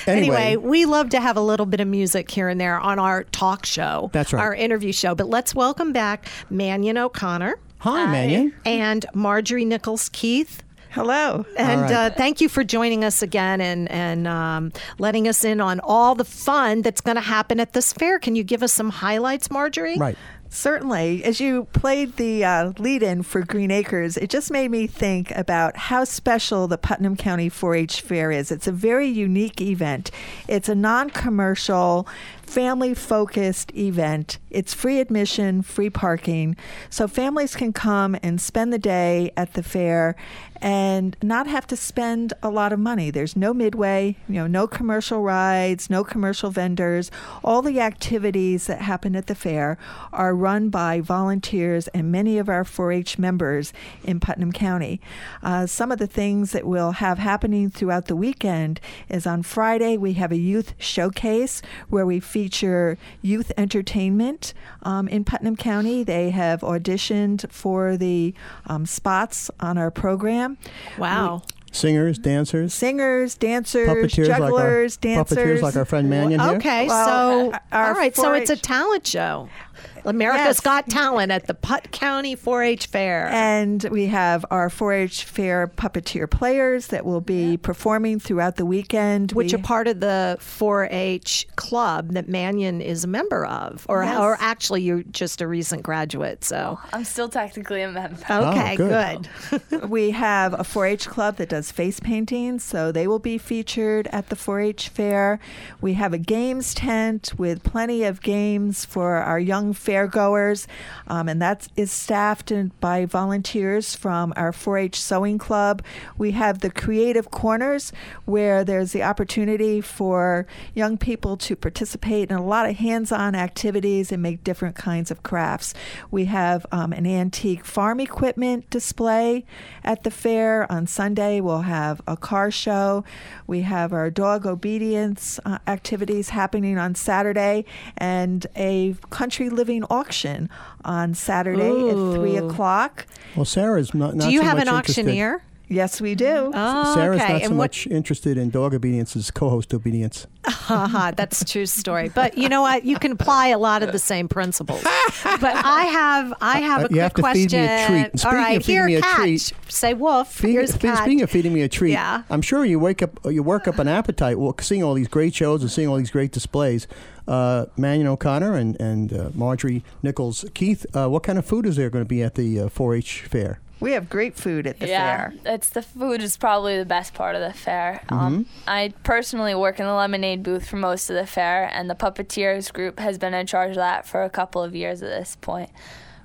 Anyway, 0.07 0.55
we 0.55 0.85
love 0.85 1.09
to 1.09 1.19
have 1.19 1.37
a 1.37 1.41
little 1.41 1.65
bit 1.65 1.79
of 1.79 1.87
music 1.87 2.29
here 2.29 2.49
and 2.49 2.59
there 2.59 2.79
on 2.79 2.99
our 2.99 3.23
talk 3.25 3.65
show. 3.65 4.09
That's 4.13 4.33
right. 4.33 4.41
Our 4.41 4.53
interview 4.53 4.91
show. 4.91 5.15
But 5.15 5.29
let's 5.29 5.55
welcome 5.55 5.93
back 5.93 6.27
Manion 6.49 6.97
O'Connor 6.97 7.59
Hi, 7.79 8.11
Manion. 8.11 8.53
and 8.65 9.05
Marjorie 9.13 9.65
Nichols 9.65 10.09
Keith. 10.09 10.63
Hello. 10.91 11.45
And 11.57 11.81
right. 11.81 11.91
uh, 11.91 12.09
thank 12.11 12.39
you 12.39 12.47
for 12.47 12.63
joining 12.63 13.03
us 13.03 13.23
again 13.23 13.61
and 13.61 13.89
and 13.89 14.27
um, 14.27 14.71
letting 14.99 15.27
us 15.27 15.43
in 15.43 15.59
on 15.59 15.79
all 15.79 16.13
the 16.13 16.25
fun 16.25 16.83
that's 16.83 17.01
going 17.01 17.15
to 17.15 17.21
happen 17.21 17.59
at 17.59 17.73
this 17.73 17.93
fair. 17.93 18.19
Can 18.19 18.35
you 18.35 18.43
give 18.43 18.61
us 18.61 18.71
some 18.71 18.89
highlights, 18.89 19.49
Marjorie? 19.49 19.97
Right. 19.97 20.17
Certainly. 20.53 21.23
As 21.23 21.41
you 21.41 21.65
played 21.73 22.17
the 22.17 22.45
uh, 22.45 22.73
lead 22.77 23.01
in 23.01 23.23
for 23.23 23.41
Green 23.41 23.71
Acres, 23.71 24.17
it 24.17 24.29
just 24.29 24.51
made 24.51 24.69
me 24.69 24.85
think 24.85 25.31
about 25.31 25.75
how 25.75 26.03
special 26.03 26.67
the 26.67 26.77
Putnam 26.77 27.15
County 27.15 27.49
4 27.49 27.73
H 27.73 28.01
Fair 28.01 28.31
is. 28.31 28.51
It's 28.51 28.67
a 28.67 28.71
very 28.71 29.07
unique 29.07 29.59
event, 29.59 30.11
it's 30.47 30.69
a 30.69 30.75
non 30.75 31.09
commercial, 31.09 32.07
family 32.45 32.93
focused 32.93 33.75
event. 33.75 34.37
It's 34.49 34.73
free 34.73 34.99
admission, 34.99 35.61
free 35.61 35.89
parking. 35.89 36.55
So 36.89 37.07
families 37.07 37.55
can 37.55 37.73
come 37.73 38.15
and 38.21 38.39
spend 38.39 38.71
the 38.71 38.79
day 38.79 39.31
at 39.35 39.53
the 39.53 39.63
fair 39.63 40.15
and 40.63 41.17
not 41.21 41.45
have 41.45 41.67
to 41.67 41.75
spend 41.75 42.31
a 42.41 42.49
lot 42.49 42.71
of 42.71 42.79
money. 42.79 43.11
There's 43.11 43.35
no 43.35 43.53
midway, 43.53 44.15
you 44.29 44.35
know, 44.35 44.47
no 44.47 44.65
commercial 44.65 45.21
rides, 45.21 45.89
no 45.89 46.05
commercial 46.05 46.51
vendors. 46.51 47.11
All 47.43 47.61
the 47.61 47.81
activities 47.81 48.67
that 48.67 48.79
happen 48.79 49.13
at 49.13 49.27
the 49.27 49.35
fair 49.35 49.77
are 50.13 50.33
run 50.33 50.69
by 50.69 51.01
volunteers 51.01 51.89
and 51.89 52.13
many 52.13 52.37
of 52.37 52.47
our 52.47 52.63
4 52.63 52.93
H 52.93 53.19
members 53.19 53.73
in 54.05 54.21
Putnam 54.21 54.53
County. 54.53 55.01
Uh, 55.41 55.65
some 55.65 55.91
of 55.91 55.99
the 55.99 56.07
things 56.07 56.53
that 56.53 56.65
we'll 56.65 56.93
have 56.93 57.19
happening 57.19 57.69
throughout 57.69 58.05
the 58.05 58.15
weekend 58.15 58.79
is 59.09 59.27
on 59.27 59.43
Friday, 59.43 59.97
we 59.97 60.13
have 60.13 60.31
a 60.31 60.37
youth 60.37 60.75
showcase 60.77 61.61
where 61.89 62.05
we 62.05 62.21
feature 62.33 62.97
youth 63.21 63.51
entertainment 63.57 64.55
um, 64.81 65.07
in 65.07 65.23
Putnam 65.23 65.55
County. 65.55 66.03
They 66.03 66.31
have 66.31 66.61
auditioned 66.61 67.47
for 67.51 67.95
the 67.95 68.33
um, 68.65 68.87
spots 68.87 69.51
on 69.59 69.77
our 69.77 69.91
program. 69.91 70.57
Wow. 70.97 71.43
Singers, 71.71 72.17
dancers, 72.17 72.73
Singers, 72.73 73.35
dancers, 73.35 73.87
puppeteers 73.87 74.25
jugglers, 74.27 74.97
like 75.03 75.11
our, 75.11 75.15
dancers. 75.15 75.37
puppeteers 75.37 75.61
like 75.61 75.75
our 75.75 75.85
friend 75.85 76.09
Manion 76.09 76.39
here. 76.39 76.49
Okay, 76.55 76.87
Well, 76.87 77.51
so 77.51 77.59
our 77.71 77.87
all 77.89 77.93
right, 77.93 78.15
so 78.15 78.33
it's 78.33 78.49
a 78.49 78.55
talent 78.55 79.05
show. 79.07 79.49
America's 80.05 80.43
Yes. 80.43 80.59
Got 80.59 80.89
Talent 80.89 81.31
at 81.31 81.47
the 81.47 81.53
Putt 81.53 81.91
County 81.91 82.35
4-H 82.35 82.87
Fair. 82.87 83.27
And 83.29 83.83
we 83.91 84.07
have 84.07 84.45
our 84.51 84.69
4-H 84.69 85.23
fair 85.25 85.67
puppeteer 85.67 86.29
players 86.29 86.87
that 86.87 87.05
will 87.05 87.21
be 87.21 87.57
performing 87.57 88.19
throughout 88.19 88.55
the 88.57 88.65
weekend. 88.65 89.31
which 89.33 89.53
We- 89.53 89.59
are 89.59 89.61
part 89.63 89.87
of 89.87 89.99
the 89.99 90.37
4-H 90.39 91.47
club 91.55 92.13
that 92.13 92.27
Manion 92.27 92.81
is 92.81 93.03
a 93.03 93.07
member 93.07 93.45
of, 93.45 93.85
or 93.89 94.03
Yes. 94.03 94.19
or 94.19 94.37
actually 94.39 94.81
you're 94.81 95.03
just 95.03 95.41
a 95.41 95.47
recent 95.47 95.83
graduate. 95.83 96.43
So 96.43 96.79
oh, 96.81 96.89
I'm 96.93 97.03
still 97.03 97.29
technically 97.29 97.81
a 97.81 97.91
member. 97.91 98.17
okay, 98.29 98.73
oh, 98.73 98.77
good. 98.77 99.29
good. 99.69 99.89
we 99.89 100.11
have 100.11 100.53
a 100.53 100.63
4-H 100.63 101.07
club 101.07 101.37
that 101.37 101.49
does 101.49 101.71
face 101.71 101.99
painting, 101.99 102.59
so 102.59 102.91
they 102.91 103.07
will 103.07 103.19
be 103.19 103.37
featured 103.37 104.07
at 104.11 104.29
the 104.29 104.35
4-H 104.35 104.89
fair. 104.89 105.39
We 105.81 105.93
have 105.93 106.13
a 106.13 106.17
games 106.17 106.73
tent 106.73 107.33
with 107.37 107.63
plenty 107.63 108.03
of 108.03 108.21
games 108.21 108.85
for 108.85 109.15
our 109.17 109.39
young 109.39 109.62
fairgoers, 109.71 110.65
um, 111.07 111.29
and 111.29 111.39
that 111.41 111.67
is 111.75 111.91
staffed 111.91 112.51
by 112.79 113.05
volunteers 113.05 113.95
from 113.95 114.33
our 114.35 114.51
4-H 114.51 114.99
sewing 114.99 115.37
club. 115.37 115.83
We 116.17 116.31
have 116.31 116.59
the 116.59 116.71
creative 116.71 117.29
corners 117.29 117.93
where 118.25 118.63
there's 118.63 118.91
the 118.91 119.03
opportunity 119.03 119.79
for 119.79 120.47
young 120.73 120.97
people 120.97 121.37
to 121.37 121.55
participate 121.55 122.31
in 122.31 122.35
a 122.35 122.43
lot 122.43 122.67
of 122.67 122.77
hands-on 122.77 123.35
activities 123.35 124.11
and 124.11 124.21
make 124.21 124.43
different 124.43 124.75
kinds 124.75 125.11
of 125.11 125.21
crafts. 125.21 125.73
We 126.09 126.25
have 126.25 126.65
um, 126.71 126.91
an 126.93 127.05
antique 127.05 127.63
farm 127.63 127.99
equipment 127.99 128.69
display 128.69 129.45
at 129.83 130.03
the 130.03 130.11
fair. 130.11 130.69
On 130.71 130.87
Sunday, 130.87 131.39
we'll 131.39 131.61
have 131.61 132.01
a 132.07 132.17
car 132.17 132.49
show. 132.49 133.03
We 133.45 133.61
have 133.61 133.93
our 133.93 134.09
dog 134.09 134.45
obedience 134.45 135.39
uh, 135.45 135.59
activities 135.67 136.29
happening 136.29 136.77
on 136.77 136.95
Saturday 136.95 137.65
and 137.97 138.47
a 138.55 138.95
country 139.09 139.49
living 139.55 139.83
auction 139.85 140.49
on 140.85 141.13
Saturday 141.13 141.89
at 141.89 141.95
3 141.95 142.37
o'clock. 142.37 143.05
Well, 143.35 143.45
Sarah's 143.45 143.93
not. 143.93 144.15
not 144.15 144.25
Do 144.27 144.31
you 144.33 144.39
so 144.41 144.45
have 144.45 144.57
much 144.57 144.67
an 144.67 144.75
interested- 144.75 145.01
auctioneer? 145.05 145.43
Yes, 145.73 145.99
we 145.99 146.15
do. 146.15 146.51
Oh, 146.53 146.93
Sarah's 146.95 147.21
okay. 147.21 147.33
not 147.33 147.41
so 147.43 147.49
what? 147.49 147.55
much 147.57 147.87
interested 147.87 148.37
in 148.37 148.49
dog 148.49 148.73
obedience 148.73 149.15
as 149.15 149.31
co-host 149.31 149.73
obedience. 149.73 150.27
Haha, 150.45 151.11
that's 151.15 151.41
a 151.41 151.45
true 151.45 151.65
story. 151.65 152.09
But 152.09 152.37
you 152.37 152.47
know 152.49 152.61
what? 152.61 152.85
You 152.85 152.97
can 152.99 153.11
apply 153.13 153.47
a 153.47 153.57
lot 153.57 153.81
of 153.83 153.91
the 153.91 153.99
same 153.99 154.27
principles. 154.27 154.83
But 154.83 155.43
I 155.55 155.83
have, 155.91 156.33
I 156.41 156.59
have 156.59 156.81
Uh, 156.83 156.85
a 156.85 156.87
you 156.87 156.87
quick 156.89 157.01
have 157.01 157.13
to 157.15 157.21
question. 157.21 157.49
feed 157.49 157.57
me 157.57 157.65
a 157.65 157.87
treat. 158.09 158.19
Speaking 158.19 158.37
right, 158.37 158.57
of 158.57 158.63
feeding 158.65 158.75
here, 158.75 158.85
me 158.85 158.95
a 158.95 159.01
cat. 159.01 159.15
treat- 159.17 159.53
Say 159.69 159.93
woof. 159.93 160.27
Feed, 160.27 160.51
Here's 160.51 160.71
feed- 160.73 160.81
cat. 160.81 160.97
speaking 160.99 161.21
of 161.21 161.29
feeding 161.31 161.53
me 161.53 161.61
a 161.63 161.69
treat, 161.69 161.91
Yeah. 161.93 162.23
I'm 162.29 162.41
sure 162.41 162.63
you 162.65 162.77
wake 162.79 163.01
up, 163.01 163.19
you 163.25 163.41
work 163.43 163.67
up 163.67 163.79
an 163.79 163.87
appetite 163.87 164.37
well, 164.39 164.53
seeing 164.61 164.83
all 164.83 164.93
these 164.93 165.07
great 165.07 165.33
shows 165.33 165.61
and 165.61 165.71
seeing 165.71 165.87
all 165.87 165.97
these 165.97 166.11
great 166.11 166.31
displays. 166.31 166.87
Uh, 167.27 167.65
Manion 167.77 168.07
O'Connor 168.07 168.53
and 168.55 168.79
and 168.81 169.13
uh, 169.13 169.29
Marjorie 169.33 169.81
Nichols, 170.03 170.43
Keith, 170.53 170.85
uh, 170.93 171.07
what 171.07 171.23
kind 171.23 171.39
of 171.39 171.45
food 171.45 171.65
is 171.65 171.77
there 171.77 171.89
going 171.89 172.03
to 172.03 172.09
be 172.09 172.21
at 172.21 172.35
the 172.35 172.59
uh, 172.59 172.67
4-H 172.67 173.21
fair? 173.21 173.59
We 173.83 173.91
have 173.91 174.09
great 174.09 174.37
food 174.37 174.65
at 174.65 174.79
the 174.79 174.87
yeah, 174.87 175.31
fair. 175.31 175.33
it's 175.45 175.69
the 175.69 175.81
food 175.81 176.21
is 176.21 176.37
probably 176.37 176.77
the 176.77 176.85
best 176.85 177.13
part 177.13 177.35
of 177.35 177.41
the 177.41 177.51
fair. 177.51 178.01
Um, 178.07 178.45
I 178.65 178.93
personally 179.03 179.53
work 179.55 179.77
in 179.77 179.85
the 179.85 179.93
lemonade 179.93 180.41
booth 180.41 180.69
for 180.69 180.77
most 180.77 181.09
of 181.09 181.17
the 181.17 181.25
fair, 181.25 181.69
and 181.69 181.89
the 181.89 181.93
puppeteers 181.93 182.71
group 182.71 182.97
has 183.01 183.17
been 183.17 183.33
in 183.33 183.45
charge 183.45 183.71
of 183.71 183.75
that 183.75 184.07
for 184.07 184.23
a 184.23 184.29
couple 184.29 184.63
of 184.63 184.73
years 184.73 185.03
at 185.03 185.09
this 185.09 185.35
point. 185.35 185.69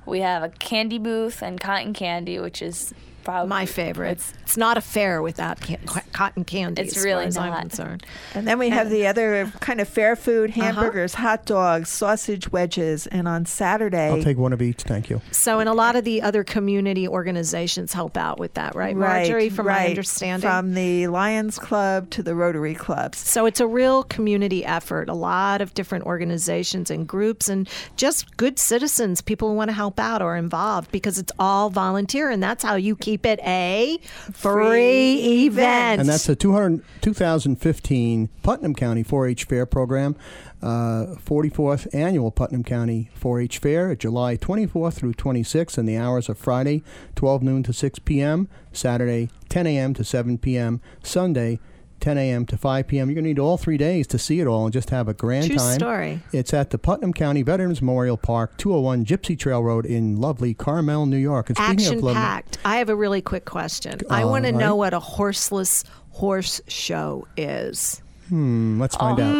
We 0.06 0.20
have 0.20 0.44
a 0.44 0.50
candy 0.50 0.98
booth 0.98 1.42
and 1.42 1.60
cotton 1.60 1.94
candy, 1.94 2.38
which 2.38 2.62
is 2.62 2.94
probably 3.28 3.48
My 3.48 3.66
favorite. 3.66 4.12
It's 4.12 4.32
It's 4.44 4.56
not 4.56 4.78
a 4.78 4.80
fair 4.80 5.20
without 5.20 5.60
can- 5.60 5.78
cotton 6.12 6.44
candy. 6.44 6.80
It's 6.82 6.96
as 6.96 7.04
really 7.04 7.24
far 7.24 7.28
as 7.28 7.36
I'm 7.36 7.50
not. 7.50 7.60
concerned. 7.60 8.06
And 8.34 8.48
then 8.48 8.58
we 8.58 8.70
have 8.70 8.88
the 8.88 9.06
other 9.06 9.52
kind 9.60 9.80
of 9.82 9.88
fair 9.88 10.16
food 10.16 10.50
Uh-huh. 10.50 10.62
hamburgers, 10.62 11.12
hot 11.14 11.44
dogs, 11.44 11.90
sausage 11.90 12.50
wedges. 12.50 13.06
And 13.06 13.28
on 13.28 13.44
Saturday, 13.44 14.08
I'll 14.08 14.22
take 14.22 14.38
one 14.38 14.54
of 14.54 14.62
each, 14.62 14.82
thank 14.82 15.10
you. 15.10 15.20
So, 15.30 15.60
and 15.60 15.68
a 15.68 15.74
lot 15.74 15.94
of 15.96 16.04
the 16.04 16.22
other 16.22 16.42
community 16.42 17.06
organizations 17.06 17.92
help 17.92 18.16
out 18.16 18.38
with 18.38 18.54
that, 18.54 18.74
right, 18.74 18.96
Marjorie? 18.96 19.50
From 19.50 19.66
right. 19.66 19.82
my 19.82 19.88
understanding. 19.88 20.48
From 20.48 20.72
the 20.72 21.06
Lions 21.08 21.58
Club 21.58 22.08
to 22.10 22.22
the 22.22 22.34
Rotary 22.34 22.74
Clubs. 22.74 23.18
So 23.18 23.44
it's 23.44 23.60
a 23.60 23.66
real 23.66 24.04
community 24.04 24.64
effort. 24.64 25.10
A 25.10 25.14
lot 25.14 25.60
of 25.60 25.74
different 25.74 26.06
organizations 26.06 26.90
and 26.90 27.06
groups, 27.06 27.50
and 27.50 27.68
just 27.96 28.34
good 28.38 28.58
citizens, 28.58 29.20
people 29.20 29.50
who 29.50 29.54
want 29.54 29.68
to 29.68 29.74
help 29.74 30.00
out, 30.00 30.22
are 30.22 30.36
involved 30.36 30.90
because 30.90 31.18
it's 31.18 31.32
all 31.38 31.68
volunteer, 31.68 32.30
and 32.30 32.42
that's 32.42 32.64
how 32.64 32.74
you 32.76 32.96
keep 32.96 33.17
it 33.26 33.40
a 33.40 33.98
free, 34.32 35.46
event. 35.46 36.00
And 36.00 36.08
that's 36.08 36.26
the 36.26 36.36
200, 36.36 36.82
2015 37.00 38.28
Putnam 38.42 38.74
County 38.74 39.04
4-H 39.04 39.44
Fair 39.44 39.66
program, 39.66 40.16
uh, 40.62 41.16
44th 41.24 41.92
annual 41.94 42.30
Putnam 42.30 42.64
County 42.64 43.10
4-H 43.20 43.58
Fair, 43.58 43.94
July 43.94 44.36
24th 44.36 44.94
through 44.94 45.14
26th, 45.14 45.78
and 45.78 45.88
the 45.88 45.96
hours 45.96 46.28
are 46.28 46.34
Friday 46.34 46.82
12 47.14 47.42
noon 47.42 47.62
to 47.62 47.72
6 47.72 47.98
p.m., 48.00 48.48
Saturday 48.72 49.30
10 49.48 49.66
a.m. 49.66 49.94
to 49.94 50.04
7 50.04 50.38
p.m., 50.38 50.80
Sunday 51.02 51.58
10 52.00 52.16
a.m. 52.18 52.46
to 52.46 52.56
5 52.56 52.86
p.m. 52.86 53.08
You're 53.08 53.14
going 53.14 53.24
to 53.24 53.28
need 53.30 53.38
all 53.38 53.56
three 53.56 53.76
days 53.76 54.06
to 54.08 54.18
see 54.18 54.40
it 54.40 54.46
all 54.46 54.64
and 54.64 54.72
just 54.72 54.90
have 54.90 55.08
a 55.08 55.14
grand 55.14 55.46
True 55.46 55.56
time. 55.56 55.74
story. 55.78 56.20
It's 56.32 56.54
at 56.54 56.70
the 56.70 56.78
Putnam 56.78 57.12
County 57.12 57.42
Veterans 57.42 57.80
Memorial 57.82 58.16
Park, 58.16 58.56
201 58.58 59.04
Gypsy 59.04 59.38
Trail 59.38 59.62
Road 59.62 59.84
in 59.86 60.20
lovely 60.20 60.54
Carmel, 60.54 61.06
New 61.06 61.16
York. 61.16 61.48
And 61.50 61.56
speaking 61.56 61.72
Action 61.74 61.96
of 61.98 62.02
lovely, 62.04 62.14
packed. 62.20 62.58
I 62.64 62.76
have 62.76 62.88
a 62.88 62.96
really 62.96 63.20
quick 63.22 63.44
question. 63.44 64.00
I 64.10 64.22
All 64.22 64.30
want 64.30 64.44
to 64.44 64.52
right. 64.52 64.58
know 64.60 64.76
what 64.76 64.94
a 64.94 65.00
horseless 65.00 65.84
horse 66.10 66.60
show 66.68 67.26
is. 67.36 68.00
hmm, 68.28 68.78
let's 68.80 68.94
find 68.96 69.18
Oh. 69.20 69.24
out. 69.24 69.34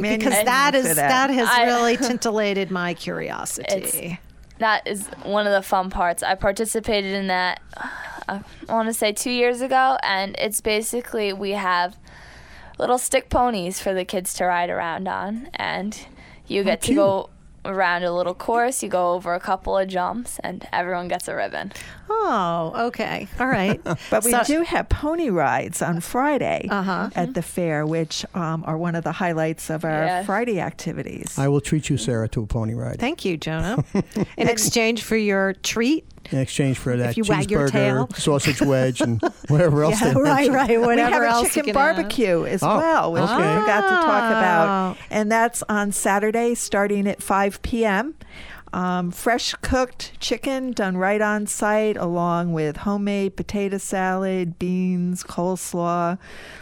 Man, 0.00 0.18
Because 0.18 0.38
you 0.38 0.44
that 0.44 0.72
that 0.96 1.30
has 1.30 1.48
I- 1.48 1.64
really 1.66 1.96
tintillated 1.98 2.70
my 2.70 2.94
curiosity. 2.94 4.18
That 4.62 4.86
is 4.86 5.06
one 5.24 5.46
of 5.46 5.52
the 5.52 5.62
fun 5.62 5.90
parts. 5.90 6.22
I 6.22 6.34
participated 6.34 7.12
in 7.12 7.26
that, 7.26 7.60
uh, 7.76 8.40
I 8.68 8.72
want 8.72 8.88
to 8.88 8.94
say 8.94 9.12
two 9.12 9.30
years 9.30 9.60
ago, 9.60 9.98
and 10.02 10.36
it's 10.38 10.60
basically 10.60 11.32
we 11.32 11.50
have 11.50 11.96
little 12.78 12.98
stick 12.98 13.28
ponies 13.28 13.80
for 13.80 13.92
the 13.92 14.04
kids 14.04 14.34
to 14.34 14.44
ride 14.44 14.70
around 14.70 15.08
on, 15.08 15.50
and 15.54 16.06
you 16.46 16.64
get 16.64 16.82
to 16.82 16.94
go 16.94 17.30
around 17.64 18.02
a 18.04 18.12
little 18.12 18.34
course. 18.34 18.82
You 18.82 18.88
go 18.88 19.12
over 19.12 19.34
a 19.34 19.40
couple 19.40 19.76
of 19.78 19.88
jumps, 19.88 20.38
and 20.40 20.66
everyone 20.72 21.08
gets 21.08 21.28
a 21.28 21.34
ribbon. 21.34 21.72
Oh, 22.10 22.72
okay. 22.88 23.28
All 23.40 23.46
right. 23.46 23.80
But 24.10 24.24
we 24.24 24.32
So- 24.32 24.44
do 24.44 24.62
have 24.62 24.88
pony 24.88 25.30
rides 25.30 25.80
on 25.82 26.00
Friday 26.00 26.66
Uh-huh. 26.70 27.10
at 27.14 27.34
the 27.34 27.42
fair, 27.42 27.86
which 27.86 28.24
um, 28.34 28.64
are 28.66 28.76
one 28.76 28.94
of 28.94 29.04
the 29.04 29.12
highlights 29.12 29.70
of 29.70 29.84
our 29.84 30.04
Yeah. 30.04 30.22
Friday 30.24 30.60
activities. 30.60 31.38
I 31.38 31.48
will 31.48 31.60
treat 31.60 31.88
you, 31.88 31.96
Sarah, 31.96 32.28
to 32.30 32.42
a 32.42 32.46
pony 32.46 32.74
ride. 32.74 32.98
Thank 32.98 33.24
you, 33.24 33.36
Jonah. 33.36 33.84
In 34.36 34.48
exchange 34.48 35.02
for 35.02 35.16
your 35.16 35.52
treat. 35.54 36.04
In 36.30 36.38
exchange 36.38 36.78
for 36.78 36.96
that 36.96 37.16
you 37.16 37.24
wag 37.26 37.50
your 37.50 37.68
tail. 37.68 38.06
cheeseburger, 38.06 38.16
sausage 38.16 38.60
wedge, 38.62 39.00
and 39.00 39.20
whatever 39.48 39.82
else. 39.84 40.00
they 40.00 40.14
mentioned. 40.14 40.54
right. 40.54 40.68
we 40.70 40.78
Whatever 40.78 41.12
have 41.14 41.22
a 41.22 41.26
else 41.26 41.42
you 41.44 41.48
chicken 41.62 41.74
can 41.74 41.74
have. 41.82 41.96
barbecue 41.96 42.44
as 42.46 42.62
Oh, 42.62 42.76
well, 42.76 43.12
which 43.12 43.20
we 43.22 43.26
okay. 43.28 43.60
forgot 43.60 43.80
to 43.82 43.88
talk 44.06 44.22
Oh. 44.24 44.38
about. 44.38 44.96
And 45.10 45.30
that's 45.32 45.62
on 45.68 45.92
Saturday 45.92 46.54
starting 46.54 47.06
at 47.06 47.22
5 47.22 47.62
p.m. 47.62 48.14
Um, 48.74 49.10
fresh 49.10 49.54
cooked 49.60 50.18
chicken 50.18 50.72
done 50.72 50.96
right 50.96 51.20
on 51.20 51.46
site, 51.46 51.98
along 51.98 52.54
with 52.54 52.78
homemade 52.78 53.36
potato 53.36 53.76
salad, 53.76 54.58
beans, 54.58 55.22
coleslaw, 55.22 56.16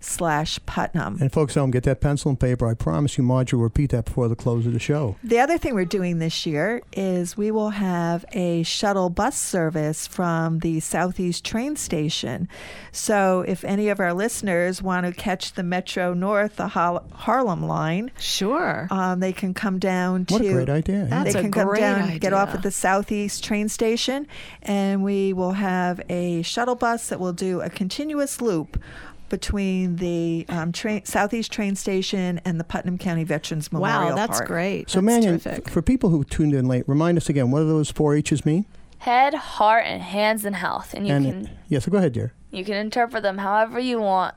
slash 0.00 0.58
Putnam. 0.66 1.18
And 1.20 1.32
folks 1.32 1.56
at 1.56 1.60
home, 1.60 1.70
get 1.70 1.84
that 1.84 2.00
pencil 2.00 2.28
and 2.30 2.38
paper. 2.40 2.66
I 2.66 2.74
promise 2.74 3.16
you, 3.16 3.24
Marjorie 3.24 3.58
will 3.58 3.64
repeat 3.64 3.90
that 3.90 4.06
before 4.06 4.28
the 4.28 4.36
close 4.36 4.66
of 4.66 4.72
the 4.72 4.78
show. 4.78 5.16
The 5.22 5.38
other 5.38 5.58
thing 5.58 5.74
we're 5.74 5.84
doing 5.84 6.18
this 6.18 6.44
year 6.46 6.82
is 6.92 7.36
we 7.36 7.50
will 7.50 7.70
have 7.70 8.24
a 8.32 8.62
shuttle 8.64 9.10
bus 9.10 9.38
service 9.38 10.06
from 10.06 10.58
the 10.60 10.80
Southeast 10.80 11.44
train 11.44 11.76
station. 11.76 12.48
So 12.90 13.44
if 13.46 13.64
any 13.64 13.88
of 13.88 14.00
our 14.00 14.12
listeners 14.12 14.82
want 14.82 15.06
to 15.06 15.12
catch 15.12 15.52
the 15.52 15.62
Metro 15.62 16.14
North, 16.14 16.56
the 16.56 16.68
Har- 16.68 17.02
Harlem 17.12 17.64
line, 17.66 18.10
sure. 18.18 18.88
um, 18.90 19.20
they 19.20 19.32
can 19.32 19.54
come 19.54 19.78
down 19.78 20.24
to. 20.26 20.34
What 20.34 20.42
a 20.42 20.52
great 20.52 20.68
idea. 20.68 20.98
yeah. 21.04 21.04
That's 21.04 21.32
they 21.34 21.38
a 21.38 21.42
can 21.42 21.52
come 21.52 21.68
great 21.68 21.80
down, 21.80 22.18
get 22.18 22.32
off 22.32 22.54
at 22.54 22.62
the 22.62 22.70
Southeast 22.70 23.44
train 23.44 23.68
station, 23.68 24.26
and 24.62 25.02
we 25.02 25.32
will 25.32 25.52
have 25.52 26.00
a 26.08 26.42
shuttle 26.42 26.74
bus 26.74 27.08
that 27.08 27.20
will 27.20 27.32
do 27.32 27.60
a 27.60 27.70
continuous 27.70 28.40
loop 28.40 28.81
between 29.28 29.96
the 29.96 30.44
um, 30.48 30.72
train, 30.72 31.04
Southeast 31.04 31.50
train 31.50 31.74
station 31.74 32.40
and 32.44 32.60
the 32.60 32.64
Putnam 32.64 32.98
County 32.98 33.24
Veterans 33.24 33.72
Memorial 33.72 34.10
wow, 34.10 34.14
that's 34.14 34.38
Park. 34.38 34.46
great. 34.48 34.90
So, 34.90 34.98
that's 35.00 35.06
Manion, 35.06 35.40
terrific. 35.40 35.66
f- 35.68 35.72
for 35.72 35.80
people 35.80 36.10
who 36.10 36.22
tuned 36.24 36.54
in 36.54 36.66
late, 36.66 36.86
remind 36.86 37.16
us 37.16 37.28
again, 37.30 37.50
what 37.50 37.60
do 37.60 37.68
those 37.68 37.90
four 37.90 38.14
H's 38.14 38.44
mean? 38.44 38.66
Head, 38.98 39.34
heart, 39.34 39.84
and 39.86 40.02
hands 40.02 40.44
and 40.44 40.54
health, 40.54 40.92
and 40.94 41.06
you 41.06 41.14
and 41.14 41.24
can 41.46 41.50
yes, 41.68 41.86
go 41.88 41.96
ahead, 41.98 42.12
dear. 42.12 42.34
you 42.50 42.64
can 42.64 42.74
interpret 42.76 43.22
them 43.22 43.38
however 43.38 43.80
you 43.80 44.00
want. 44.00 44.34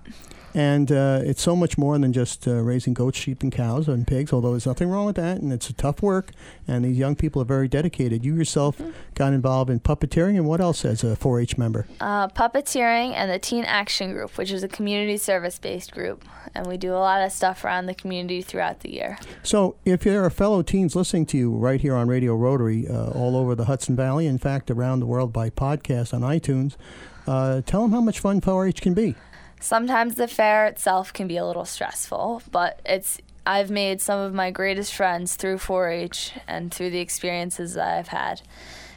And 0.55 0.89
uh, 0.89 1.19
it's 1.21 1.41
so 1.41 1.53
much 1.53 1.77
more 1.77 1.97
than 1.97 2.13
just 2.13 2.47
uh, 2.47 2.53
raising 2.53 2.93
goats, 2.93 3.17
sheep, 3.17 3.43
and 3.43 3.51
cows 3.51 3.89
and 3.89 4.07
pigs, 4.07 4.31
although 4.31 4.51
there's 4.51 4.65
nothing 4.65 4.87
wrong 4.89 5.05
with 5.05 5.17
that. 5.17 5.41
And 5.41 5.51
it's 5.51 5.69
a 5.69 5.73
tough 5.73 6.01
work. 6.01 6.31
And 6.65 6.85
these 6.85 6.97
young 6.97 7.17
people 7.17 7.41
are 7.41 7.45
very 7.45 7.67
dedicated. 7.67 8.23
You 8.23 8.37
yourself 8.37 8.81
got 9.15 9.33
involved 9.33 9.69
in 9.69 9.81
puppeteering 9.81 10.37
and 10.37 10.47
what 10.47 10.61
else 10.61 10.85
as 10.85 11.03
a 11.03 11.17
4 11.17 11.41
H 11.41 11.57
member? 11.57 11.85
Uh, 11.99 12.29
puppeteering 12.29 13.11
and 13.13 13.29
the 13.29 13.37
Teen 13.37 13.65
Action 13.65 14.13
Group, 14.13 14.37
which 14.37 14.49
is 14.49 14.63
a 14.63 14.69
community 14.69 15.17
service 15.17 15.59
based 15.59 15.91
group, 15.91 16.23
and 16.55 16.65
we 16.67 16.77
do 16.77 16.93
a 16.93 17.03
lot 17.03 17.21
of 17.21 17.33
stuff 17.33 17.65
around 17.65 17.87
the 17.87 17.93
community 17.93 18.41
throughout 18.41 18.79
the 18.79 18.93
year. 18.93 19.17
So, 19.43 19.75
if 19.83 20.05
there 20.05 20.23
are 20.23 20.29
fellow 20.29 20.61
teens 20.61 20.95
listening 20.95 21.25
to 21.27 21.37
you 21.37 21.51
right 21.51 21.81
here 21.81 21.95
on 21.95 22.07
Radio 22.07 22.33
Rotary, 22.33 22.87
uh, 22.87 23.09
all 23.09 23.35
over 23.35 23.55
the 23.55 23.65
Hudson 23.65 23.97
Valley, 23.97 24.25
in 24.25 24.37
fact, 24.37 24.71
around 24.71 25.01
the 25.01 25.05
world 25.05 25.33
by 25.33 25.49
podcast 25.49 26.13
on 26.13 26.21
iTunes, 26.21 26.77
uh, 27.27 27.61
tell 27.65 27.81
them 27.81 27.91
how 27.91 28.01
much 28.01 28.21
fun 28.21 28.39
4 28.39 28.67
H 28.67 28.81
can 28.81 28.93
be. 28.93 29.15
Sometimes 29.65 30.13
the 30.13 30.27
fair 30.27 30.67
itself 30.67 31.11
can 31.11 31.27
be 31.27 31.37
a 31.37 31.45
little 31.45 31.65
stressful, 31.65 32.43
but 32.51 32.79
it's 32.85 33.17
I've 33.47 33.71
made 33.71 33.99
some 33.99 34.19
of 34.19 34.31
my 34.31 34.51
greatest 34.51 34.93
friends 34.93 35.35
through 35.35 35.57
4-H 35.57 36.33
and 36.47 36.71
through 36.71 36.91
the 36.91 36.99
experiences 36.99 37.73
that 37.73 37.97
I've 37.97 38.09
had. 38.09 38.43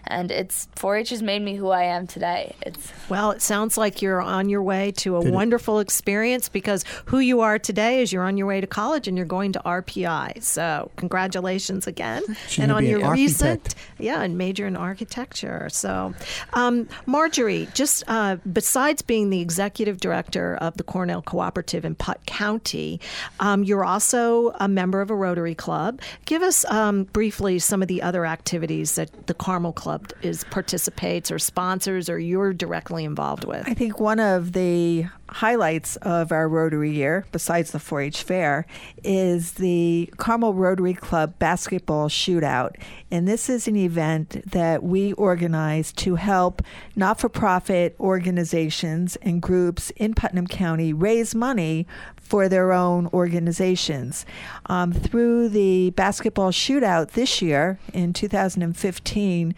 And 0.09 0.31
it's 0.31 0.69
4-H 0.77 1.11
has 1.11 1.23
made 1.23 1.43
me 1.43 1.55
who 1.57 1.69
I 1.69 1.85
am 1.85 2.07
today. 2.07 2.55
It's 2.63 2.93
Well, 3.09 3.31
it 3.31 3.43
sounds 3.43 3.77
like 3.77 4.01
you're 4.03 4.21
on 4.21 4.49
your 4.49 4.63
way 4.63 4.93
to 4.99 5.17
a 5.17 5.21
Did 5.21 5.29
it- 5.29 5.35
wonderful 5.35 5.81
experience 5.81 6.49
because 6.49 6.85
who 7.07 7.19
you 7.19 7.41
are 7.41 7.59
today 7.59 8.03
is 8.03 8.13
you're 8.13 8.25
on 8.25 8.37
your 8.37 8.47
way 8.47 8.61
to 8.61 8.67
college 8.67 9.07
and 9.09 9.17
you're 9.17 9.27
going 9.27 9.53
to 9.53 9.61
RPI. 9.65 10.43
So, 10.43 10.91
congratulations 10.97 11.87
again. 11.87 12.23
She's 12.49 12.59
and 12.61 12.69
gonna 12.71 12.75
on 12.79 12.85
be 12.85 12.93
an 12.93 13.01
your 13.01 13.13
recent, 13.13 13.75
yeah, 13.99 14.23
and 14.23 14.37
major 14.39 14.67
in 14.67 14.77
architecture. 14.77 15.69
So, 15.71 16.15
um, 16.55 16.89
Marjorie, 17.07 17.69
just 17.75 18.03
uh, 18.09 18.37
besides 18.53 19.03
being 19.03 19.31
the 19.31 19.41
executive 19.41 20.01
director 20.01 20.57
of 20.57 20.77
the 20.77 20.83
Cornell 20.85 21.23
Cooperative 21.23 21.85
in 21.85 21.95
Putt 21.95 22.25
County, 22.27 23.01
um, 23.41 23.65
you're 23.65 23.85
also 23.85 24.53
a 24.61 24.69
member 24.69 25.01
of 25.01 25.11
a 25.11 25.15
Rotary 25.15 25.55
Club. 25.55 26.01
Give 26.25 26.43
us 26.43 26.65
um, 26.67 27.05
briefly 27.05 27.59
some 27.59 27.83
of 27.83 27.89
the 27.89 28.03
other 28.03 28.25
activities 28.27 28.95
that 28.95 29.27
the 29.27 29.35
Carmel 29.35 29.73
Club 29.73 29.98
is 30.23 30.45
participates 30.45 31.31
or 31.31 31.39
sponsors 31.39 32.09
or 32.09 32.19
you're 32.19 32.53
directly 32.53 33.05
involved 33.05 33.45
with. 33.45 33.69
I 33.69 33.75
think 33.75 34.01
one 34.01 34.21
of 34.21 34.53
the 34.53 35.07
highlights 35.31 35.97
of 35.97 36.33
our 36.33 36.49
Rotary 36.49 36.91
year, 36.91 37.27
besides 37.33 37.71
the 37.71 37.79
4 37.79 38.01
H 38.03 38.23
Fair, 38.23 38.67
is 39.05 39.53
the 39.53 40.11
Carmel 40.17 40.55
Rotary 40.55 40.95
Club 40.95 41.39
basketball 41.39 42.09
shootout. 42.09 42.77
And 43.11 43.29
this 43.29 43.49
is 43.49 43.69
an 43.69 43.77
event 43.77 44.43
that 44.51 44.83
we 44.83 45.13
organize 45.15 45.93
to 45.95 46.17
help 46.17 46.63
not 46.97 47.21
for 47.21 47.29
profit 47.29 47.95
organizations 48.01 49.17
and 49.17 49.43
groups 49.43 49.91
in 49.97 50.15
Putnam 50.15 50.47
County 50.47 50.93
raise 50.93 51.35
money 51.35 51.87
for 52.29 52.49
their 52.49 52.73
own 52.73 53.09
organizations. 53.15 54.27
Um, 54.67 54.93
through 54.93 55.49
the 55.49 55.91
basketball 55.91 56.51
shootout 56.51 57.13
this 57.13 57.41
year 57.41 57.79
in 57.95 58.13
2015, 58.13 59.55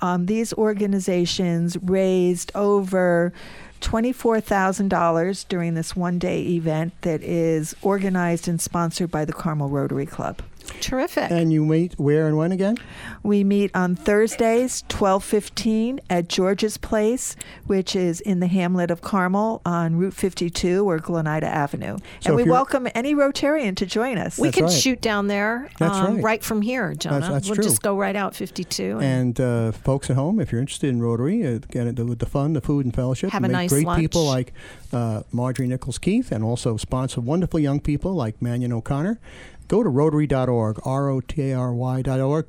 um, 0.00 0.26
these 0.26 0.52
organizations 0.54 1.76
raised 1.82 2.52
over 2.54 3.32
$24,000 3.80 5.48
during 5.48 5.74
this 5.74 5.96
one 5.96 6.18
day 6.18 6.42
event 6.42 6.92
that 7.00 7.22
is 7.22 7.74
organized 7.82 8.46
and 8.46 8.60
sponsored 8.60 9.10
by 9.10 9.24
the 9.24 9.32
Carmel 9.32 9.68
Rotary 9.68 10.06
Club. 10.06 10.42
Terrific. 10.80 11.30
And 11.30 11.52
you 11.52 11.64
meet 11.64 11.98
where 11.98 12.26
and 12.26 12.36
when 12.36 12.52
again? 12.52 12.76
We 13.22 13.44
meet 13.44 13.70
on 13.74 13.94
Thursdays, 13.94 14.84
12:15 14.88 16.00
at 16.10 16.28
George's 16.28 16.76
Place, 16.76 17.36
which 17.66 17.94
is 17.94 18.20
in 18.20 18.40
the 18.40 18.46
hamlet 18.46 18.90
of 18.90 19.00
Carmel 19.00 19.62
on 19.64 19.96
Route 19.96 20.14
52 20.14 20.88
or 20.88 20.98
Gleneida 20.98 21.46
Avenue. 21.46 21.98
So 22.20 22.30
and 22.30 22.36
we 22.36 22.44
welcome 22.44 22.88
any 22.94 23.14
Rotarian 23.14 23.76
to 23.76 23.86
join 23.86 24.18
us. 24.18 24.38
we 24.38 24.50
can 24.50 24.64
right. 24.64 24.72
shoot 24.72 25.00
down 25.00 25.28
there 25.28 25.70
That's 25.78 25.94
um, 25.94 26.20
right. 26.20 26.42
from 26.42 26.62
here, 26.62 26.94
Jonah. 26.94 27.20
that's 27.20 27.46
we'll 27.46 27.56
true. 27.56 27.64
just 27.64 27.82
go 27.82 27.96
right 27.96 28.16
out 28.16 28.34
52 28.34 28.98
and, 29.00 29.02
And 29.02 29.40
uh, 29.40 29.72
folks 29.72 30.10
at 30.10 30.16
home, 30.16 30.40
if 30.40 30.50
you're 30.52 30.60
interested 30.60 30.90
in 30.90 31.00
Rotary, 31.00 31.46
uh, 31.46 31.58
get 31.70 31.86
it 31.86 31.98
with 31.98 32.18
the 32.18 32.26
fun, 32.26 32.52
the 32.54 32.60
food, 32.60 32.84
and 32.84 32.94
fellowship. 32.94 33.30
Have 33.30 33.44
and 33.44 33.52
a 33.52 33.56
meet 33.56 33.62
nice 33.62 33.70
great 33.70 33.86
lunch. 33.86 34.00
people 34.00 34.24
like 34.24 34.52
uh, 34.92 35.22
Marjorie 35.32 35.68
Nichols 35.68 35.98
Keith, 35.98 36.32
and 36.32 36.42
also 36.42 36.76
sponsor 36.76 37.20
wonderful 37.20 37.60
young 37.60 37.80
people 37.80 38.12
like 38.14 38.40
Manion 38.42 38.72
O'Connor. 38.72 39.20
Go 39.68 39.82
to 39.82 39.88
Rotary.org, 39.88 40.80
R 40.84 41.08
O 41.08 41.20
T 41.20 41.50
A 41.50 41.54
R 41.58 41.72
Y.org. 41.72 42.46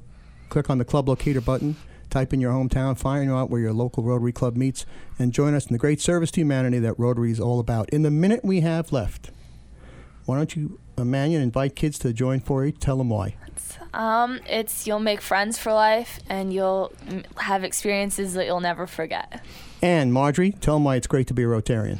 Click 0.49 0.69
on 0.69 0.77
the 0.77 0.85
club 0.85 1.07
locator 1.09 1.41
button. 1.41 1.75
Type 2.09 2.31
in 2.31 2.39
your 2.39 2.53
hometown, 2.53 2.95
find 2.95 3.31
out 3.31 3.49
where 3.49 3.59
your 3.59 3.73
local 3.73 4.03
Rotary 4.03 4.31
Club 4.31 4.55
meets, 4.55 4.85
and 5.17 5.33
join 5.33 5.55
us 5.55 5.65
in 5.65 5.73
the 5.73 5.79
great 5.79 5.99
service 5.99 6.29
to 6.31 6.41
humanity 6.41 6.77
that 6.77 6.93
Rotary 6.99 7.31
is 7.31 7.39
all 7.39 7.59
about. 7.59 7.89
In 7.89 8.03
the 8.03 8.11
minute 8.11 8.45
we 8.45 8.61
have 8.61 8.91
left, 8.91 9.31
why 10.25 10.37
don't 10.37 10.55
you, 10.55 10.79
uh, 10.95 11.05
Manion, 11.05 11.41
invite 11.41 11.75
kids 11.75 11.97
to 11.99 12.13
join 12.13 12.39
4-H? 12.39 12.77
Tell 12.79 12.97
them 12.97 13.09
why. 13.09 13.35
um, 13.95 14.39
it's 14.47 14.85
you'll 14.85 14.99
make 14.99 15.21
friends 15.21 15.57
for 15.57 15.73
life, 15.73 16.19
and 16.29 16.53
you'll 16.53 16.93
have 17.37 17.63
experiences 17.63 18.35
that 18.35 18.45
you'll 18.45 18.59
never 18.59 18.85
forget. 18.85 19.41
And 19.81 20.13
Marjorie, 20.13 20.51
tell 20.51 20.75
them 20.75 20.83
why 20.83 20.97
it's 20.97 21.07
great 21.07 21.25
to 21.27 21.33
be 21.33 21.41
a 21.41 21.47
Rotarian. 21.47 21.97